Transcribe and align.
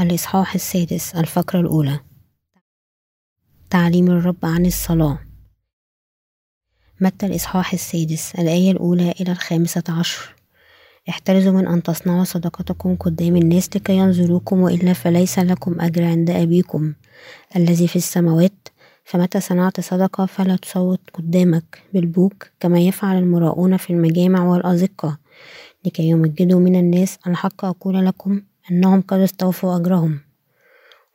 الإصحاح 0.00 0.54
السادس 0.54 1.14
الفقرة 1.14 1.60
الأولى. 1.60 2.00
تعليم 3.70 4.10
الرب 4.10 4.36
عن 4.42 4.66
الصلاة. 4.66 5.18
متى 7.00 7.26
الإصحاح 7.26 7.72
السادس؟ 7.72 8.34
الآية 8.34 8.70
الأولى 8.70 9.10
إلى 9.10 9.32
الخامسة 9.32 9.82
عشر. 9.88 10.34
احترزوا 11.08 11.52
من 11.52 11.66
أن 11.66 11.82
تصنعوا 11.82 12.24
صدقتكم 12.24 12.96
قدام 12.96 13.36
الناس 13.36 13.76
لكي 13.76 13.96
ينظروكم 13.96 14.60
وإلا 14.60 14.92
فليس 14.92 15.38
لكم 15.38 15.80
أجر 15.80 16.04
عند 16.04 16.30
أبيكم 16.30 16.94
الذي 17.56 17.88
في 17.88 17.96
السماوات. 17.96 18.68
فمتى 19.04 19.40
صنعت 19.40 19.80
صدقة 19.80 20.26
فلا 20.26 20.56
تصوت 20.56 21.00
قدامك 21.14 21.82
بالبوك 21.92 22.50
كما 22.60 22.80
يفعل 22.80 23.18
المراؤون 23.18 23.76
في 23.76 23.90
المجامع 23.92 24.44
والأزقة. 24.44 25.18
لكي 25.84 26.02
يمجدوا 26.02 26.60
من 26.60 26.76
الناس 26.76 27.18
الحق 27.26 27.64
أقول 27.64 28.06
لكم 28.06 28.42
أنهم 28.70 29.00
قد 29.00 29.18
استوفوا 29.18 29.76
أجرهم. 29.76 30.20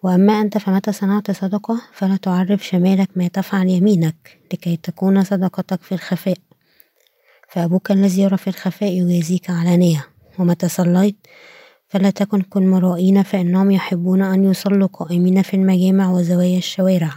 وأما 0.03 0.41
أنت 0.41 0.57
فمتى 0.57 0.91
صنعت 0.91 1.31
صدقة 1.31 1.81
فلا 1.93 2.17
تعرف 2.17 2.65
شمالك 2.65 3.09
ما 3.15 3.27
تفعل 3.27 3.67
يمينك 3.67 4.39
لكي 4.53 4.77
تكون 4.77 5.23
صدقتك 5.23 5.81
في 5.81 5.91
الخفاء. 5.91 6.37
فأبوك 7.49 7.91
الذي 7.91 8.21
يرى 8.21 8.37
في 8.37 8.47
الخفاء 8.47 8.91
يجازيك 8.91 9.49
علانية 9.49 10.07
ومتى 10.39 10.67
صليت 10.67 11.15
فلا 11.87 12.09
تكن 12.09 12.41
كالمرائين 12.41 13.23
فإنهم 13.23 13.71
يحبون 13.71 14.21
أن 14.21 14.43
يصلوا 14.51 14.87
قائمين 14.87 15.41
في 15.41 15.53
المجامع 15.53 16.11
وزوايا 16.11 16.57
الشوارع. 16.57 17.11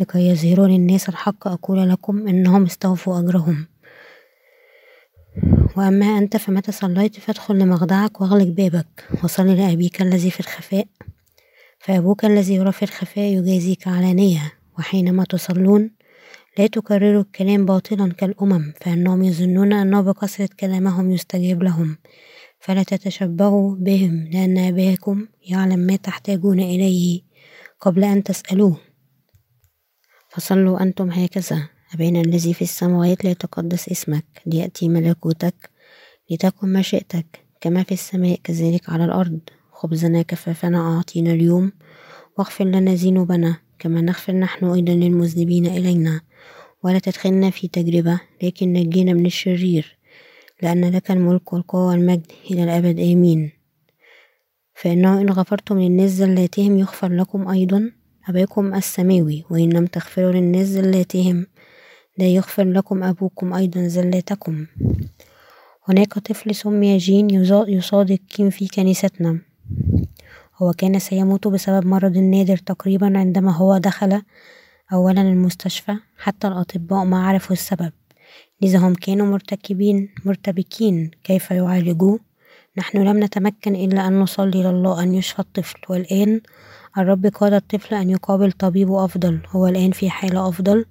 لكي 0.00 0.28
يظهروا 0.28 0.66
للناس 0.66 1.08
الحق 1.08 1.48
أقول 1.48 1.88
لكم 1.88 2.28
إنهم 2.28 2.64
استوفوا 2.64 3.20
أجرهم. 3.20 3.66
وأما 5.78 6.18
أنت 6.18 6.36
فمتى 6.36 6.72
صليت 6.72 7.20
فادخل 7.20 7.58
لمخدعك 7.58 8.20
واغلق 8.20 8.46
بابك 8.46 9.08
وصل 9.24 9.46
لأبيك 9.46 10.02
الذي 10.02 10.30
في 10.30 10.40
الخفاء. 10.40 10.86
فأبوك 11.78 12.24
الذي 12.24 12.54
يرى 12.54 12.72
في 12.72 12.82
الخفاء 12.82 13.24
يجازيك 13.24 13.88
علانية 13.88 14.52
وحينما 14.78 15.24
تصلون 15.24 15.90
لا 16.58 16.66
تكرروا 16.66 17.22
الكلام 17.22 17.66
باطلا 17.66 18.12
كالأمم 18.12 18.72
فإنهم 18.80 19.22
يظنون 19.22 19.72
أنه 19.72 20.00
بكثرة 20.00 20.48
كلامهم 20.60 21.10
يستجاب 21.10 21.62
لهم. 21.62 21.98
فلا 22.60 22.82
تتشبهوا 22.82 23.74
بهم 23.74 24.28
لأن 24.32 24.58
أباكم 24.58 25.26
يعلم 25.50 25.78
ما 25.78 25.96
تحتاجون 25.96 26.60
إليه 26.60 27.22
قبل 27.80 28.04
أن 28.04 28.22
تسألوه. 28.22 28.76
فصلوا 30.30 30.82
أنتم 30.82 31.10
هكذا. 31.10 31.68
أبانا 31.94 32.20
الذي 32.20 32.54
في 32.54 32.62
السماوات 32.62 33.24
ليتقدس 33.24 33.88
اسمك 33.88 34.24
ليأتي 34.46 34.88
ملكوتك 34.88 35.70
لتكن 36.30 36.72
مشيئتك 36.72 37.26
كما 37.60 37.82
في 37.82 37.92
السماء 37.92 38.40
كذلك 38.44 38.90
على 38.90 39.04
الأرض. 39.04 39.40
خبزنا 39.72 40.22
كفافنا 40.22 40.96
أعطينا 40.96 41.32
اليوم 41.32 41.72
واغفر 42.38 42.64
لنا 42.64 42.94
ذنوبنا 42.94 43.56
كما 43.78 44.00
نغفر 44.00 44.32
نحن 44.32 44.64
أيضا 44.64 44.92
للمذنبين 44.92 45.66
إلينا. 45.66 46.20
ولا 46.84 46.98
تدخلنا 46.98 47.50
في 47.50 47.68
تجربة 47.68 48.20
لكن 48.42 48.72
نجينا 48.72 49.12
من 49.12 49.26
الشرير 49.26 49.96
لأن 50.62 50.90
لك 50.90 51.10
الملك 51.10 51.52
والقوة 51.52 51.86
والمجد 51.86 52.32
إلى 52.50 52.64
الأبد 52.64 53.00
آمين. 53.00 53.50
فإنه 54.74 55.20
إن 55.20 55.30
غفرتم 55.30 55.78
للناس 55.78 56.10
زلاتهم 56.10 56.78
يغفر 56.78 57.12
لكم 57.12 57.48
أيضا 57.48 57.92
أباكم 58.28 58.74
السماوي 58.74 59.44
وإن 59.50 59.72
لم 59.72 59.86
تغفروا 59.86 60.32
للناس 60.32 60.66
زلاتهم 60.66 61.46
لا 62.18 62.26
يغفر 62.26 62.64
لكم 62.64 63.02
أبوكم 63.02 63.52
أيضا 63.54 63.86
زلاتكم. 63.86 64.66
هناك 65.88 66.18
طفل 66.18 66.54
سمي 66.54 66.96
جين 66.96 67.30
يصادق 67.68 68.18
كيم 68.28 68.50
في 68.50 68.68
كنيستنا. 68.68 69.38
هو 70.62 70.72
كان 70.72 70.98
سيموت 70.98 71.48
بسبب 71.48 71.86
مرض 71.86 72.18
نادر 72.18 72.56
تقريبا 72.56 73.18
عندما 73.18 73.52
هو 73.52 73.78
دخل 73.78 74.22
أولا 74.92 75.20
المستشفى. 75.20 75.96
حتى 76.18 76.48
الأطباء 76.48 77.04
ما 77.04 77.26
عرفوا 77.26 77.52
السبب. 77.52 77.92
لذا 78.62 78.78
هم 78.78 78.94
كانوا 78.94 79.26
مرتكبين 79.26 80.08
مرتبكين. 80.24 81.10
كيف 81.24 81.50
يعالجوه؟ 81.50 82.20
نحن 82.78 82.98
لم 82.98 83.24
نتمكن 83.24 83.74
إلا 83.74 84.08
أن 84.08 84.20
نصلي 84.20 84.62
لله 84.62 85.02
أن 85.02 85.14
يشفى 85.14 85.38
الطفل. 85.38 85.78
والآن 85.88 86.40
الرب 86.98 87.26
قاد 87.26 87.52
الطفل 87.52 87.94
أن 87.94 88.10
يقابل 88.10 88.52
طبيب 88.52 88.92
أفضل. 88.92 89.40
هو 89.48 89.66
الآن 89.66 89.90
في 89.90 90.10
حالة 90.10 90.48
أفضل. 90.48 90.84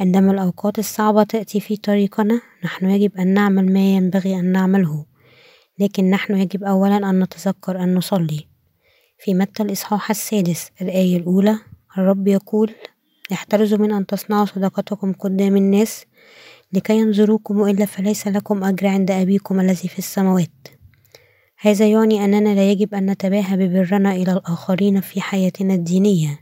عندما 0.00 0.32
الأوقات 0.32 0.78
الصعبة 0.78 1.22
تأتي 1.22 1.60
في 1.60 1.76
طريقنا 1.76 2.40
نحن 2.64 2.90
يجب 2.90 3.16
أن 3.16 3.34
نعمل 3.34 3.72
ما 3.72 3.94
ينبغي 3.94 4.40
أن 4.40 4.52
نعمله. 4.52 5.06
لكن 5.78 6.10
نحن 6.10 6.36
يجب 6.36 6.64
أولا 6.64 7.10
أن 7.10 7.22
نتذكر 7.22 7.82
أن 7.82 7.94
نصلي. 7.94 8.46
في 9.18 9.34
متى 9.34 9.62
الإصحاح 9.62 10.10
السادس 10.10 10.70
الآية 10.80 11.16
الأولى 11.16 11.58
الرب 11.98 12.28
يقول 12.28 12.74
احترزوا 13.32 13.78
من 13.78 13.92
أن 13.92 14.06
تصنعوا 14.06 14.44
صدقتكم 14.44 15.12
قدام 15.12 15.56
الناس 15.56 16.06
لكي 16.72 16.98
ينظروكم 16.98 17.60
وإلا 17.60 17.84
فليس 17.84 18.28
لكم 18.28 18.64
أجر 18.64 18.86
عند 18.86 19.10
أبيكم 19.10 19.60
الذي 19.60 19.88
في 19.88 19.98
السماوات. 19.98 20.68
هذا 21.58 21.88
يعني 21.88 22.24
أننا 22.24 22.54
لا 22.54 22.70
يجب 22.70 22.94
أن 22.94 23.10
نتباهى 23.10 23.56
ببرنا 23.56 24.12
إلى 24.12 24.32
الآخرين 24.32 25.00
في 25.00 25.20
حياتنا 25.20 25.74
الدينية. 25.74 26.41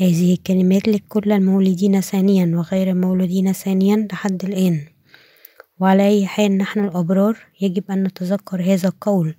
هذه 0.00 0.32
الكلمات 0.34 0.88
لكل 0.88 1.32
المولودين 1.32 2.00
ثانيا 2.00 2.52
وغير 2.56 2.90
المولودين 2.90 3.52
ثانيا 3.52 4.08
لحد 4.12 4.44
الآن. 4.44 4.80
وعلى 5.80 6.08
أي 6.08 6.26
حال 6.26 6.58
نحن 6.58 6.80
الأبرار 6.80 7.36
يجب 7.60 7.90
أن 7.90 8.02
نتذكر 8.02 8.62
هذا 8.62 8.88
القول. 8.88 9.34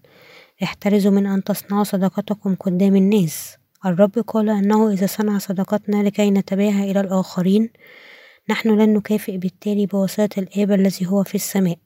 احترزوا 0.64 1.12
من 1.12 1.26
أن 1.26 1.44
تصنعوا 1.44 1.84
صدقتكم 1.84 2.56
قدام 2.56 2.96
الناس. 2.96 3.58
الرب 3.86 4.20
قال 4.28 4.50
أنه 4.50 4.92
إذا 4.92 5.06
صنع 5.06 5.38
صدقتنا 5.38 6.04
لكي 6.04 6.32
نتباهى 6.32 6.92
إلى 6.92 7.00
الآخرين 7.00 7.70
نحن 8.50 8.70
لن 8.70 8.94
نكافئ 8.94 9.38
بالتالي 9.38 9.86
بواسطة 9.86 10.40
الآب 10.40 10.72
الذي 10.72 11.06
هو 11.06 11.24
في 11.24 11.36
السماء. 11.36 11.78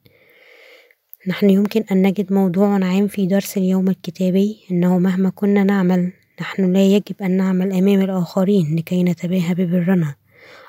نحن 1.28 1.50
يمكن 1.50 1.84
أن 1.92 2.02
نجد 2.02 2.32
موضوع 2.32 2.84
عام 2.84 3.08
في 3.08 3.26
درس 3.26 3.56
اليوم 3.56 3.88
الكتابي 3.88 4.56
إنه 4.70 4.98
مهما 4.98 5.30
كنا 5.30 5.64
نعمل 5.64 6.12
نحن 6.40 6.72
لا 6.72 6.86
يجب 6.86 7.22
أن 7.22 7.36
نعمل 7.36 7.72
أمام 7.72 8.00
الآخرين 8.00 8.76
لكي 8.76 9.02
نتباهى 9.02 9.54
ببرنا. 9.54 10.14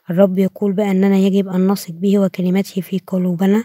الرب 0.09 0.37
يقول 0.37 0.73
بأننا 0.73 1.17
يجب 1.17 1.47
أن 1.47 1.67
نثق 1.67 1.91
به 1.91 2.19
وكلمته 2.19 2.81
في 2.81 2.99
قلوبنا 3.07 3.63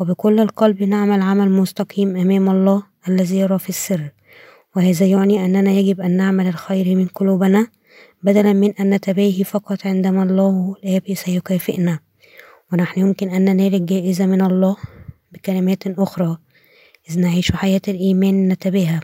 وبكل 0.00 0.40
القلب 0.40 0.82
نعمل 0.82 1.22
عمل 1.22 1.50
مستقيم 1.50 2.16
أمام 2.16 2.50
الله 2.50 2.82
الذي 3.08 3.38
يرى 3.38 3.58
في 3.58 3.68
السر. 3.68 4.10
وهذا 4.76 5.06
يعني 5.06 5.44
أننا 5.44 5.70
يجب 5.70 6.00
أن 6.00 6.16
نعمل 6.16 6.46
الخير 6.46 6.96
من 6.96 7.06
قلوبنا 7.06 7.66
بدلا 8.22 8.52
من 8.52 8.72
أن 8.80 8.90
نتباهي 8.90 9.44
فقط 9.44 9.86
عندما 9.86 10.22
الله 10.22 10.74
الآب 10.84 11.14
سيكافئنا. 11.14 11.98
ونحن 12.72 13.00
يمكن 13.00 13.28
أن 13.28 13.44
ننال 13.44 13.74
الجائزة 13.74 14.26
من 14.26 14.42
الله 14.42 14.76
بكلمات 15.32 15.86
أخرى 15.86 16.38
إذ 17.10 17.20
نعيش 17.20 17.52
حياة 17.52 17.82
الإيمان 17.88 18.48
نتباهى. 18.48 19.00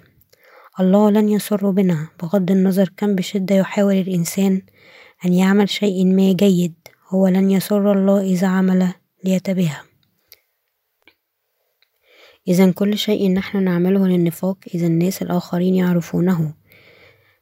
الله 0.82 1.10
لن 1.10 1.28
يسر 1.28 1.70
بنا 1.70 2.08
بغض 2.22 2.50
النظر 2.50 2.90
كم 2.96 3.14
بشدة 3.14 3.54
يحاول 3.54 3.94
الإنسان 3.94 4.62
أن 5.24 5.32
يعمل 5.32 5.68
شيء 5.68 6.06
ما 6.06 6.32
جيد 6.32 6.74
هو 7.08 7.28
لن 7.28 7.50
يسر 7.50 7.92
الله 7.92 8.20
إذا 8.20 8.46
عمل 8.46 8.88
ليتباهى 9.24 9.80
إذا 12.48 12.70
كل 12.70 12.98
شيء 12.98 13.32
نحن 13.32 13.62
نعمله 13.62 14.08
للنفاق 14.08 14.58
إذا 14.74 14.86
الناس 14.86 15.22
الآخرين 15.22 15.74
يعرفونه 15.74 16.54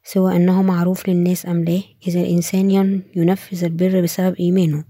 سواء 0.05 0.37
أنه 0.37 0.63
معروف 0.63 1.09
للناس 1.09 1.47
أم 1.47 1.65
لا. 1.65 1.81
إذا 2.09 2.21
الإنسان 2.21 2.71
ينفذ 3.17 3.65
البر 3.65 4.01
بسبب 4.01 4.35
إيمانه. 4.41 4.85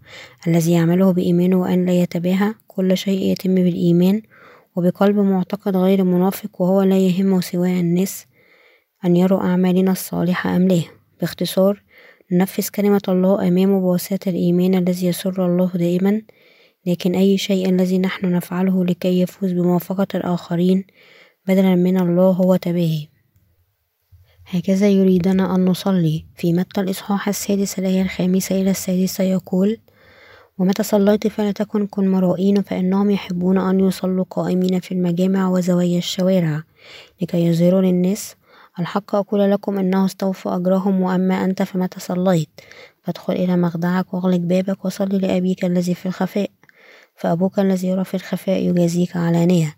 الذي 0.47 0.73
يعمله 0.73 1.13
بإيمانه 1.13 1.61
وأن 1.61 1.87
لا 1.87 2.03
يتباهى 2.03 2.55
كل 2.67 2.97
شيء 2.97 3.33
يتم 3.33 3.55
بالإيمان 3.55 4.23
وبقلب 4.77 5.17
معتقد 5.17 5.77
غير 5.77 6.05
منافق 6.05 6.63
وهو 6.63 6.83
لا 6.83 6.99
يهمه 6.99 7.41
سواء 7.41 7.71
الناس. 7.71 8.27
أن 9.05 9.17
يروا 9.17 9.41
أعمالنا 9.41 9.93
الصالحة 9.93 10.57
أم 10.57 10.69
لا. 10.69 10.83
باختصار 11.21 11.83
ننفذ 12.33 12.69
كلمة 12.69 13.03
الله 13.09 13.49
أمامه 13.49 13.81
بواسطة 13.81 14.29
الإيمان 14.29 14.75
الذي 14.75 15.07
يسر 15.07 15.47
الله 15.47 15.71
دائما 15.75 16.23
لكن 16.87 17.15
أي 17.15 17.39
شيء 17.39 17.69
الذي 17.69 17.99
نحن 17.99 18.33
نفعله 18.33 18.85
لكي 18.85 19.21
يفوز 19.21 19.53
بموافقة 19.53 20.07
الآخرين 20.15 20.85
بدلا 21.47 21.75
من 21.75 22.01
الله 22.01 22.31
هو 22.31 22.57
تباهي. 22.57 23.07
هكذا 24.47 24.89
يريدنا 24.89 25.55
أن 25.55 25.65
نصلي 25.65 26.25
في 26.37 26.53
متى 26.53 26.81
الإصحاح 26.81 27.29
السادس 27.29 27.79
الآية 27.79 28.03
الخامسة 28.03 28.61
إلى 28.61 28.71
السادسة 28.71 29.25
يقول 29.25 29.79
ومتى 30.59 30.83
صليت 30.83 31.27
فلا 31.27 31.53
تكن 31.53 31.87
كالمرائين 31.87 32.63
فإنهم 32.63 33.11
يحبون 33.11 33.59
أن 33.59 33.81
يصلوا 33.81 34.25
قائمين 34.31 34.81
في 34.81 34.93
المجامع 34.93 35.49
وزوايا 35.49 35.99
الشوارع 35.99 36.63
لكي 37.23 37.47
يظهروا 37.47 37.83
للناس 37.83 38.37
الحق 38.79 39.15
أقول 39.15 39.51
لكم 39.51 39.79
إنه 39.79 40.05
استوفوا 40.05 40.57
أجرهم 40.57 41.01
وأما 41.01 41.45
أنت 41.45 41.63
فمتى 41.63 42.01
صليت 42.01 42.49
فادخل 43.03 43.33
إلى 43.33 43.57
مخدعك 43.57 44.15
واغلق 44.15 44.37
بابك 44.37 44.85
وصلي 44.85 45.19
لأبيك 45.19 45.65
الذي 45.65 45.95
في 45.95 46.07
الخفاء. 46.07 46.51
فأبوك 47.17 47.59
الذي 47.59 47.89
يرى 47.89 48.05
في 48.05 48.15
الخفاء 48.15 48.63
يجازيك 48.63 49.17
علانية. 49.17 49.77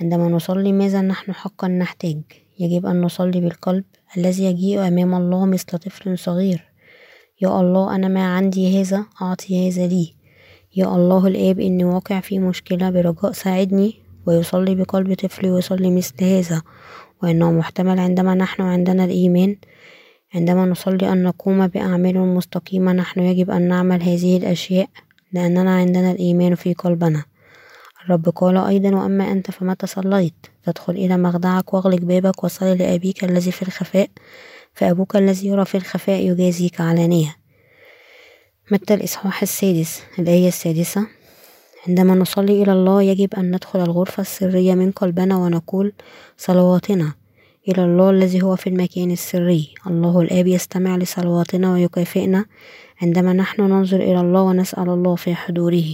عندما 0.00 0.28
نصلي 0.28 0.72
ماذا 0.72 1.00
نحن 1.00 1.32
حقا 1.32 1.68
نحتاج؟ 1.68 2.20
يجب 2.58 2.86
أن 2.86 3.00
نصلي 3.00 3.40
بالقلب 3.40 3.84
الذي 4.16 4.44
يجيء 4.44 4.88
أمام 4.88 5.14
الله 5.14 5.46
مثل 5.46 5.78
طفل 5.78 6.18
صغير. 6.18 6.72
يا 7.40 7.60
الله 7.60 7.94
أنا 7.94 8.08
ما 8.08 8.36
عندي 8.36 8.80
هذا 8.80 9.04
أعطي 9.22 9.68
هذا 9.68 9.86
لي. 9.86 10.14
يا 10.76 10.86
الله 10.86 11.26
الآب 11.26 11.60
إني 11.60 11.84
واقع 11.84 12.20
في 12.20 12.38
مشكلة 12.38 12.90
برجاء 12.90 13.32
ساعدني. 13.32 14.02
ويصلي 14.26 14.74
بقلب 14.74 15.14
طفل 15.14 15.46
ويصلي 15.46 15.90
مثل 15.90 16.24
هذا. 16.24 16.62
وإنه 17.22 17.52
محتمل 17.52 17.98
عندما 17.98 18.34
نحن 18.34 18.62
عندنا 18.62 19.04
الإيمان 19.04 19.56
عندما 20.34 20.66
نصلي 20.66 21.12
أن 21.12 21.22
نقوم 21.22 21.66
بأعمال 21.66 22.18
مستقيمة 22.18 22.92
نحن 22.92 23.20
يجب 23.20 23.50
أن 23.50 23.68
نعمل 23.68 24.02
هذه 24.02 24.36
الأشياء 24.36 24.88
لأننا 25.32 25.76
عندنا 25.76 26.10
الإيمان 26.10 26.54
في 26.54 26.74
قلبنا. 26.74 27.24
الرب 28.04 28.28
قال 28.28 28.56
أيضا 28.56 28.96
وأما 28.96 29.32
أنت 29.32 29.50
فمتى 29.50 29.86
صليت 29.86 30.34
فادخل 30.62 30.92
إلى 30.92 31.16
مخدعك 31.16 31.74
واغلق 31.74 32.00
بابك 32.00 32.44
وصل 32.44 32.66
لأبيك 32.66 33.24
الذي 33.24 33.50
في 33.50 33.62
الخفاء 33.62 34.08
فأبوك 34.74 35.16
الذي 35.16 35.48
يرى 35.48 35.64
في 35.64 35.76
الخفاء 35.76 36.20
يجازيك 36.20 36.80
علانية 36.80 37.36
متى 38.70 38.94
الإصحاح 38.94 39.42
السادس؟ 39.42 40.02
الآية 40.18 40.48
السادسة. 40.48 41.06
عندما 41.88 42.14
نصلي 42.14 42.62
إلى 42.62 42.72
الله 42.72 43.02
يجب 43.02 43.34
أن 43.34 43.54
ندخل 43.54 43.80
الغرفة 43.82 44.20
السرية 44.20 44.74
من 44.74 44.90
قلبنا 44.90 45.36
ونقول 45.36 45.92
صلواتنا 46.36 47.12
إلى 47.68 47.84
الله 47.84 48.10
الذي 48.10 48.42
هو 48.42 48.56
في 48.56 48.66
المكان 48.66 49.10
السري. 49.10 49.74
الله 49.86 50.20
الآب 50.20 50.46
يستمع 50.46 50.96
لصلواتنا 50.96 51.72
ويكافئنا 51.72 52.44
عندما 53.02 53.32
نحن 53.32 53.62
ننظر 53.62 54.00
إلى 54.00 54.20
الله 54.20 54.42
ونسأل 54.42 54.88
الله 54.88 55.14
في 55.14 55.34
حضوره. 55.34 55.84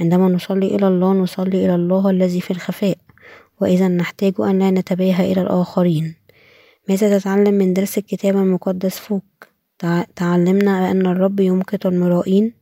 عندما 0.00 0.28
نصلي 0.28 0.66
إلى 0.74 0.88
الله 0.88 1.12
نصلي 1.12 1.64
إلى 1.64 1.74
الله 1.74 2.10
الذي 2.10 2.40
في 2.40 2.50
الخفاء 2.50 2.98
وإذا 3.60 3.88
نحتاج 3.88 4.34
أن 4.40 4.58
لا 4.58 4.70
نتباهى 4.70 5.32
إلى 5.32 5.42
الآخرين. 5.42 6.14
ماذا 6.88 7.18
تتعلم 7.18 7.54
من 7.54 7.72
درس 7.72 7.98
الكتاب 7.98 8.36
المقدس 8.36 8.98
فوق؟ 8.98 9.24
تعلمنا 10.16 10.90
أن 10.90 11.06
الرب 11.06 11.40
يمقت 11.40 11.86
المرائين 11.86 12.57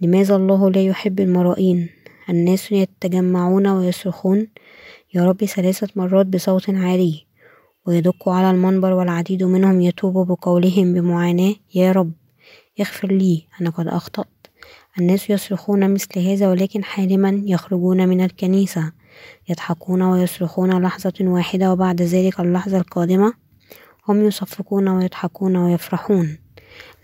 لماذا 0.00 0.36
الله 0.36 0.70
لا 0.70 0.82
يحب 0.82 1.20
المرائين؟ 1.20 1.88
الناس 2.28 2.72
يتجمعون 2.72 3.66
ويصرخون 3.66 4.48
يا 5.14 5.24
رب 5.24 5.44
ثلاثة 5.44 5.88
مرات 5.96 6.26
بصوت 6.26 6.70
عالي 6.70 7.26
ويدق 7.86 8.28
على 8.28 8.50
المنبر 8.50 8.92
والعديد 8.92 9.42
منهم 9.42 9.80
يتوب 9.80 10.26
بقولهم 10.26 10.94
بمعاناة 10.94 11.54
يا 11.74 11.92
رب 11.92 12.12
اغفر 12.80 13.08
لي 13.08 13.46
أنا 13.60 13.70
قد 13.70 13.88
أخطأت 13.88 14.26
الناس 14.98 15.30
يصرخون 15.30 15.94
مثل 15.94 16.20
هذا 16.20 16.48
ولكن 16.50 16.84
حالما 16.84 17.42
يخرجون 17.44 18.08
من 18.08 18.20
الكنيسة 18.20 18.92
يضحكون 19.48 20.02
ويصرخون 20.02 20.82
لحظة 20.82 21.14
واحدة 21.20 21.72
وبعد 21.72 22.02
ذلك 22.02 22.40
اللحظة 22.40 22.76
القادمة 22.78 23.32
هم 24.08 24.24
يصفقون 24.24 24.88
ويضحكون 24.88 25.56
ويفرحون. 25.56 26.43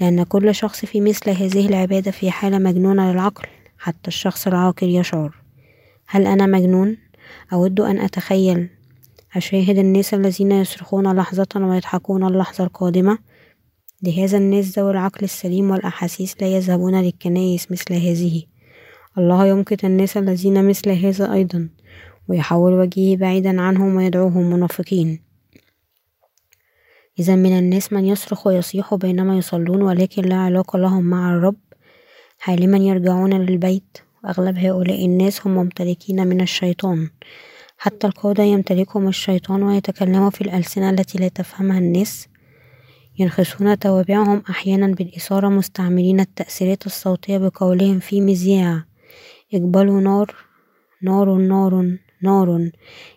لأن 0.00 0.22
كل 0.22 0.54
شخص 0.54 0.84
في 0.84 1.00
مثل 1.00 1.30
هذه 1.30 1.66
العبادة 1.66 2.10
في 2.10 2.30
حالة 2.30 2.58
مجنونة 2.58 3.12
للعقل 3.12 3.46
حتى 3.78 4.08
الشخص 4.08 4.46
العاقل 4.46 4.88
يشعر. 4.88 5.34
هل 6.06 6.26
أنا 6.26 6.46
مجنون؟ 6.46 6.96
أود 7.52 7.80
أن 7.80 7.98
أتخيل. 7.98 8.68
أشاهد 9.36 9.78
الناس 9.78 10.14
الذين 10.14 10.52
يصرخون 10.52 11.16
لحظة 11.16 11.48
ويضحكون 11.56 12.24
اللحظة 12.24 12.64
القادمة؟ 12.64 13.18
لهذا 14.02 14.38
الناس 14.38 14.78
ذوي 14.78 14.90
العقل 14.90 15.24
السليم 15.24 15.70
والأحاسيس 15.70 16.36
لا 16.40 16.46
يذهبون 16.46 17.00
للكنائس 17.00 17.72
مثل 17.72 17.94
هذه. 17.94 18.42
الله 19.18 19.46
يمقت 19.46 19.84
الناس 19.84 20.16
الذين 20.16 20.68
مثل 20.68 20.90
هذا 20.90 21.32
أيضا 21.32 21.68
ويحول 22.28 22.72
وجهه 22.72 23.16
بعيدا 23.16 23.60
عنهم 23.60 23.96
ويدعوهم 23.96 24.50
منافقين. 24.50 25.29
إذا 27.18 27.36
من 27.36 27.58
الناس 27.58 27.92
من 27.92 28.04
يصرخ 28.04 28.46
ويصيح 28.46 28.94
بينما 28.94 29.38
يصلون 29.38 29.82
ولكن 29.82 30.22
لا 30.22 30.36
علاقة 30.36 30.78
لهم 30.78 31.04
مع 31.04 31.34
الرب. 31.34 31.56
حالما 32.38 32.78
يرجعون 32.78 33.34
للبيت. 33.34 33.98
وأغلب 34.24 34.58
هؤلاء 34.58 35.06
الناس 35.06 35.46
هم 35.46 35.54
ممتلكين 35.54 36.26
من 36.26 36.40
الشيطان. 36.40 37.10
حتى 37.78 38.06
القادة 38.06 38.42
يمتلكهم 38.42 39.08
الشيطان 39.08 39.62
ويتكلموا 39.62 40.30
في 40.30 40.40
الألسنة 40.40 40.90
التي 40.90 41.18
لا 41.18 41.28
تفهمها 41.28 41.78
الناس. 41.78 42.28
ينخسون 43.18 43.78
توابعهم 43.78 44.42
أحيانا 44.50 44.86
بالإثارة 44.86 45.48
مستعملين 45.48 46.20
التأثيرات 46.20 46.86
الصوتية 46.86 47.38
بقولهم 47.38 47.98
في 47.98 48.20
مذياع. 48.20 48.84
اقبلوا 49.54 50.00
نار 50.00 50.34
نار 51.02 51.34
نار 51.34 51.96
نار 52.22 52.70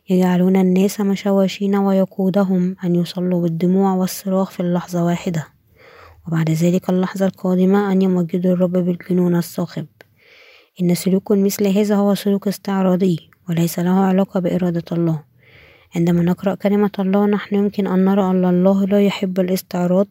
يجعلون 0.10 0.56
الناس 0.56 1.02
مشوشين 1.02 1.76
ويقودهم 1.76 2.76
أن 2.84 2.96
يصلوا 2.96 3.42
بالدموع 3.42 3.94
والصراخ 3.94 4.52
في 4.52 4.60
اللحظة 4.60 5.06
واحدة. 5.06 5.48
وبعد 6.28 6.50
ذلك 6.50 6.90
اللحظة 6.90 7.26
القادمة 7.26 7.92
أن 7.92 8.02
يمجدوا 8.02 8.54
الرب 8.54 8.72
بالجنون 8.72 9.36
الصاخب 9.36 9.86
إن 10.82 10.96
سلوك 10.96 11.32
مثل 11.32 11.68
هذا 11.68 11.96
هو 11.96 12.16
سلوك 12.16 12.48
استعراضي 12.48 13.30
وليس 13.50 13.80
له 13.80 13.92
علاقة 13.92 14.40
بإرادة 14.40 14.84
الله. 14.92 15.24
عندما 15.96 16.24
نقرأ 16.24 16.56
كلمة 16.56 16.92
الله 17.00 17.26
نحن 17.26 17.56
يمكن 17.56 17.88
أن 17.88 18.06
نرى 18.06 18.24
أن 18.32 18.46
الله 18.46 18.86
لا 18.86 19.02
يحب 19.02 19.40
الاستعراض. 19.40 20.08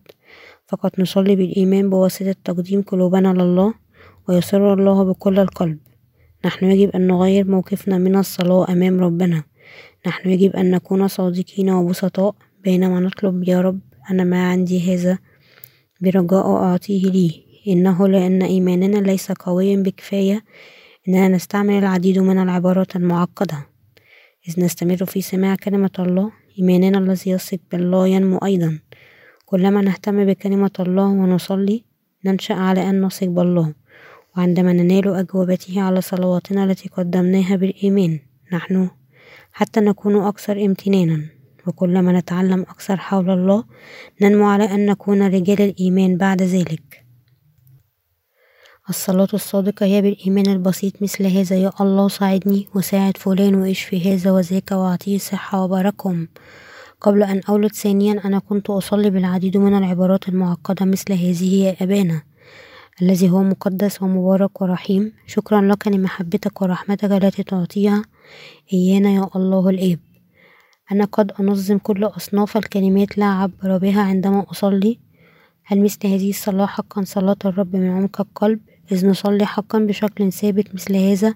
فقط 0.68 0.98
نصلي 0.98 1.36
بالإيمان 1.36 1.90
بواسطة 1.90 2.34
تقديم 2.44 2.82
قلوبنا 2.82 3.28
لله 3.28 3.74
ويسر 4.28 4.74
الله 4.74 5.04
بكل 5.04 5.38
القلب. 5.38 5.78
نحن 6.44 6.64
يجب 6.64 6.90
أن 6.90 7.06
نغير 7.06 7.48
موقفنا 7.48 7.98
من 7.98 8.16
الصلاة 8.16 8.72
أمام 8.72 9.00
ربنا. 9.00 9.42
نحن 10.06 10.30
يجب 10.30 10.56
أن 10.56 10.70
نكون 10.70 11.08
صادقين 11.08 11.70
وبسطاء 11.70 12.34
بينما 12.64 13.00
نطلب 13.00 13.48
يا 13.48 13.60
رب 13.60 13.80
أنا 14.10 14.24
ما 14.24 14.50
عندي 14.50 14.94
هذا 14.94 15.18
برجاء 16.00 16.46
أعطيه 16.46 17.02
لي. 17.02 17.44
إنه 17.68 18.08
لأن 18.08 18.42
إيماننا 18.42 18.98
ليس 18.98 19.32
قويا 19.32 19.76
بكفاية 19.76 20.44
إننا 21.08 21.28
نستعمل 21.28 21.74
العديد 21.74 22.18
من 22.18 22.38
العبارات 22.38 22.96
المعقدة. 22.96 23.66
إذ 24.48 24.64
نستمر 24.64 25.04
في 25.04 25.20
سماع 25.20 25.54
كلمة 25.54 25.90
الله 25.98 26.32
إيماننا 26.58 26.98
الذي 26.98 27.30
يثق 27.30 27.58
بالله 27.72 28.06
ينمو 28.06 28.38
أيضا. 28.38 28.78
كلما 29.46 29.82
نهتم 29.82 30.24
بكلمة 30.24 30.70
الله 30.80 31.06
ونصلي 31.08 31.84
ننشأ 32.24 32.54
على 32.54 32.90
أن 32.90 33.00
نثق 33.00 33.26
بالله. 33.26 33.74
وعندما 34.36 34.72
ننال 34.72 35.08
أجوبته 35.14 35.80
على 35.80 36.00
صلواتنا 36.00 36.64
التي 36.64 36.88
قدمناها 36.88 37.56
بالإيمان 37.56 38.20
نحن 38.52 38.90
حتى 39.52 39.80
نكون 39.80 40.16
أكثر 40.16 40.64
امتنانا. 40.64 41.28
وكلما 41.66 42.12
نتعلم 42.12 42.60
أكثر 42.60 42.96
حول 42.96 43.30
الله 43.30 43.64
ننمو 44.22 44.44
على 44.44 44.64
أن 44.64 44.86
نكون 44.86 45.22
رجال 45.26 45.60
الإيمان 45.62 46.16
بعد 46.16 46.42
ذلك. 46.42 47.04
الصلاة 48.88 49.28
الصادقة 49.34 49.86
هي 49.86 50.02
بالإيمان 50.02 50.46
البسيط 50.46 51.02
مثل 51.02 51.26
هذا 51.26 51.56
يا 51.56 51.72
الله 51.80 52.08
ساعدني 52.08 52.68
وساعد 52.74 53.16
فلان 53.16 53.54
واشفي 53.54 54.14
هذا 54.14 54.30
وذاك 54.30 54.72
وأعطيه 54.72 55.18
صحة 55.18 55.64
وباركهم. 55.64 56.28
قبل 57.00 57.22
أن 57.22 57.40
أولد 57.48 57.72
ثانيا 57.72 58.20
أنا 58.24 58.38
كنت 58.38 58.70
أصلي 58.70 59.10
بالعديد 59.10 59.56
من 59.56 59.74
العبارات 59.74 60.28
المعقدة 60.28 60.86
مثل 60.86 61.12
هذه 61.12 61.54
يا 61.54 61.76
أبانا 61.80 62.22
الذي 63.02 63.30
هو 63.30 63.42
مقدس 63.42 64.02
ومبارك 64.02 64.62
ورحيم. 64.62 65.12
شكرا 65.26 65.60
لك 65.60 65.88
لمحبتك 65.88 66.62
ورحمتك 66.62 67.12
التي 67.12 67.42
تعطيها. 67.42 68.02
إيانا 68.72 69.10
يا 69.10 69.28
الله 69.36 69.68
الآب 69.68 69.98
أنا 70.92 71.04
قد 71.04 71.32
أنظم 71.40 71.78
كل 71.78 72.04
أصناف 72.04 72.56
الكلمات 72.56 73.18
لا 73.18 73.26
أعبر 73.26 73.78
بها 73.78 74.02
عندما 74.02 74.50
أصلي. 74.50 74.98
هل 75.64 75.82
مثل 75.82 76.06
هذه 76.06 76.30
الصلاة 76.30 76.66
حقا؟ 76.66 77.04
صلاة 77.04 77.36
الرب 77.44 77.76
من 77.76 77.90
عمق 77.90 78.20
القلب. 78.20 78.60
إذ 78.92 79.06
نصلي 79.06 79.46
حقا 79.46 79.78
بشكل 79.78 80.32
ثابت 80.32 80.74
مثل 80.74 80.96
هذا. 80.96 81.34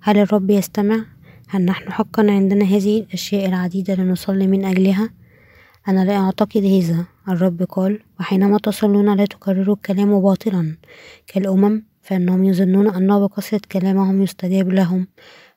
هل 0.00 0.18
الرب 0.18 0.50
يستمع؟ 0.50 1.04
هل 1.48 1.64
نحن 1.64 1.92
حقا 1.92 2.30
عندنا 2.30 2.64
هذه 2.64 2.98
الأشياء 2.98 3.48
العديدة 3.48 3.94
لنصلي 3.94 4.46
من 4.46 4.64
أجلها؟ 4.64 5.10
أنا 5.88 6.04
لا 6.04 6.16
أعتقد 6.16 6.64
هذا. 6.64 7.04
الرب 7.28 7.62
قال 7.62 8.00
وحينما 8.20 8.58
تصلون 8.58 9.16
لا 9.16 9.24
تكرروا 9.24 9.74
الكلام 9.74 10.20
باطلا. 10.20 10.76
كالأمم 11.26 11.82
فإنهم 12.02 12.44
يظنون 12.44 12.94
أنه 12.94 13.26
بكثرة 13.26 13.60
كلامهم 13.72 14.22
يستجاب 14.22 14.68
لهم. 14.68 15.06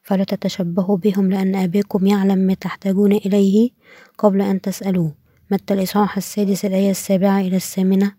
فلا 0.03 0.23
تتشبهوا 0.23 0.97
بهم 0.97 1.31
لأن 1.31 1.55
أباكم 1.55 2.07
يعلم 2.07 2.37
ما 2.37 2.53
تحتاجون 2.53 3.11
إليه 3.11 3.69
قبل 4.17 4.41
أن 4.41 4.61
تسألوه. 4.61 5.15
متى 5.51 5.73
الإصحاح 5.73 6.17
السادس 6.17 6.65
الآية 6.65 6.91
السابعة 6.91 7.39
إلى 7.39 7.55
الثامنة؟ 7.55 8.11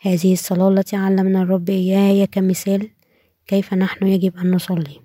هذه 0.00 0.32
الصلاة 0.32 0.68
التي 0.68 0.96
علمنا 0.96 1.42
الرب 1.42 1.70
إياها 1.70 2.10
هي 2.10 2.26
كمثال 2.26 2.88
كيف 3.46 3.74
نحن 3.74 4.06
يجب 4.06 4.36
أن 4.36 4.50
نصلي. 4.50 5.00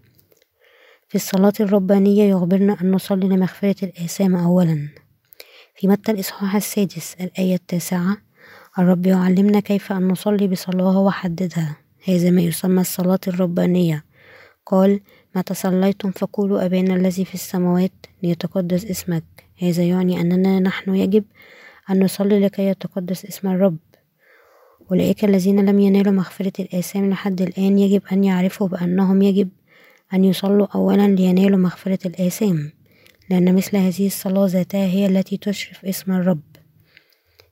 في 1.07 1.15
الصلاة 1.15 1.53
الربانية 1.59 2.23
يخبرنا 2.23 2.77
أن 2.81 2.91
نصلي 2.91 3.27
لمغفرة 3.27 3.75
الآثام 3.85 4.35
أولا. 4.35 5.04
في 5.77 5.87
متى 5.87 6.11
الإصحاح 6.11 6.55
السادس؟ 6.55 7.15
الآية 7.21 7.55
التاسعة 7.55 8.17
الرب 8.79 9.05
يعلمنا 9.05 9.59
كيف 9.59 9.91
أن 9.91 10.07
نصلي 10.07 10.47
بصلاة 10.47 10.99
وحددها 10.99 11.77
هذا 12.07 12.29
ما 12.29 12.41
يسمى 12.41 12.81
الصلاة 12.81 13.19
الربانية. 13.27 14.03
قال 14.65 14.99
متى 15.35 15.53
صليتم 15.53 16.11
فقولوا 16.11 16.65
أبانا 16.65 16.95
الذي 16.95 17.25
في 17.25 17.33
السماوات 17.33 17.91
ليتقدس 18.23 18.85
اسمك. 18.85 19.23
هذا 19.57 19.83
يعني 19.83 20.21
أننا 20.21 20.59
نحن 20.59 20.95
يجب 20.95 21.23
أن 21.89 22.03
نصلي 22.03 22.39
لكي 22.39 22.67
يتقدس 22.67 23.25
اسم 23.25 23.47
الرب. 23.47 23.77
أولئك 24.91 25.25
الذين 25.25 25.65
لم 25.65 25.79
ينالوا 25.79 26.13
مغفرة 26.13 26.53
الآثام 26.59 27.09
لحد 27.09 27.41
الآن 27.41 27.79
يجب 27.79 28.01
أن 28.11 28.23
يعرفوا 28.23 28.67
بأنهم 28.67 29.21
يجب 29.21 29.49
أن 30.13 30.23
يصلوا 30.23 30.67
أولا 30.75 31.07
لينالوا 31.07 31.59
مغفرة 31.59 31.99
الآثام. 32.05 32.71
لأن 33.29 33.55
مثل 33.55 33.77
هذه 33.77 34.07
الصلاة 34.07 34.45
ذاتها 34.45 34.85
هي 34.85 35.05
التي 35.05 35.37
تشرف 35.37 35.85
اسم 35.85 36.11
الرب. 36.11 36.41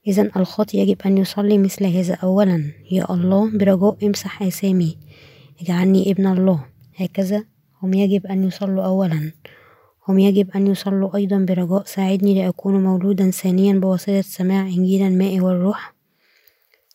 إذا 0.08 0.30
الخاطئ 0.36 0.78
يجب 0.78 0.98
أن 1.06 1.18
يصلي 1.18 1.58
مثل 1.58 1.86
هذا 1.86 2.14
أولا. 2.14 2.72
يا 2.92 3.14
الله 3.14 3.58
برجاء 3.58 3.98
امسح 4.04 4.42
آثامي 4.44 4.98
اجعلني 5.62 6.12
ابن 6.12 6.28
الله. 6.28 6.66
هكذا 6.96 7.44
هم 7.84 7.94
يجب 7.94 8.28
أن 8.28 8.44
يصلوا 8.44 8.86
أولا. 8.86 9.32
هم 10.08 10.20
يجب 10.20 10.52
أن 10.56 10.68
يصلوا 10.68 11.16
أيضا 11.16 11.38
برجاء. 11.38 11.84
ساعدني 11.86 12.42
لأكون 12.42 12.84
مولودا 12.84 13.32
ثانيا 13.32 13.74
بواسطة 13.74 14.22
سماع 14.22 14.62
إنجيل 14.68 15.08
الماء 15.08 15.40
والروح. 15.40 15.94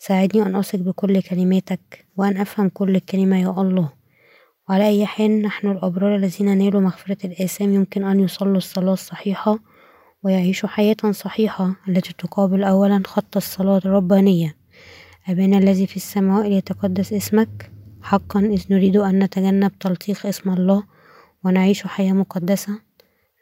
ساعدني 0.00 0.42
أن 0.42 0.56
أثق 0.56 0.78
بكل 0.78 1.22
كلماتك 1.22 2.06
وأن 2.16 2.36
أفهم 2.36 2.68
كل 2.68 2.98
كلمة. 2.98 3.40
يا 3.40 3.50
الله 3.60 3.97
وعلى 4.68 4.88
أي 4.88 5.06
حال 5.06 5.42
نحن 5.42 5.70
الأبرار 5.70 6.16
الذين 6.16 6.58
نالوا 6.58 6.80
مغفرة 6.80 7.26
الآثام 7.26 7.74
يمكن 7.74 8.04
أن 8.04 8.20
يصلوا 8.20 8.56
الصلاة 8.56 8.92
الصحيحة 8.92 9.58
ويعيشوا 10.22 10.68
حياة 10.68 10.96
صحيحة 11.10 11.74
التي 11.88 12.12
تقابل 12.18 12.64
أولا 12.64 13.02
خط 13.06 13.36
الصلاة 13.36 13.76
الربانية. 13.76 14.56
أبانا 15.28 15.58
الذي 15.58 15.86
في 15.86 15.96
السماء 15.96 16.48
ليتقدس 16.48 17.12
اسمك 17.12 17.70
حقا 18.02 18.40
إذ 18.40 18.64
نريد 18.70 18.96
أن 18.96 19.18
نتجنب 19.18 19.78
تلطيخ 19.78 20.26
اسم 20.26 20.50
الله 20.50 20.82
ونعيش 21.44 21.86
حياة 21.86 22.12
مقدسة. 22.12 22.72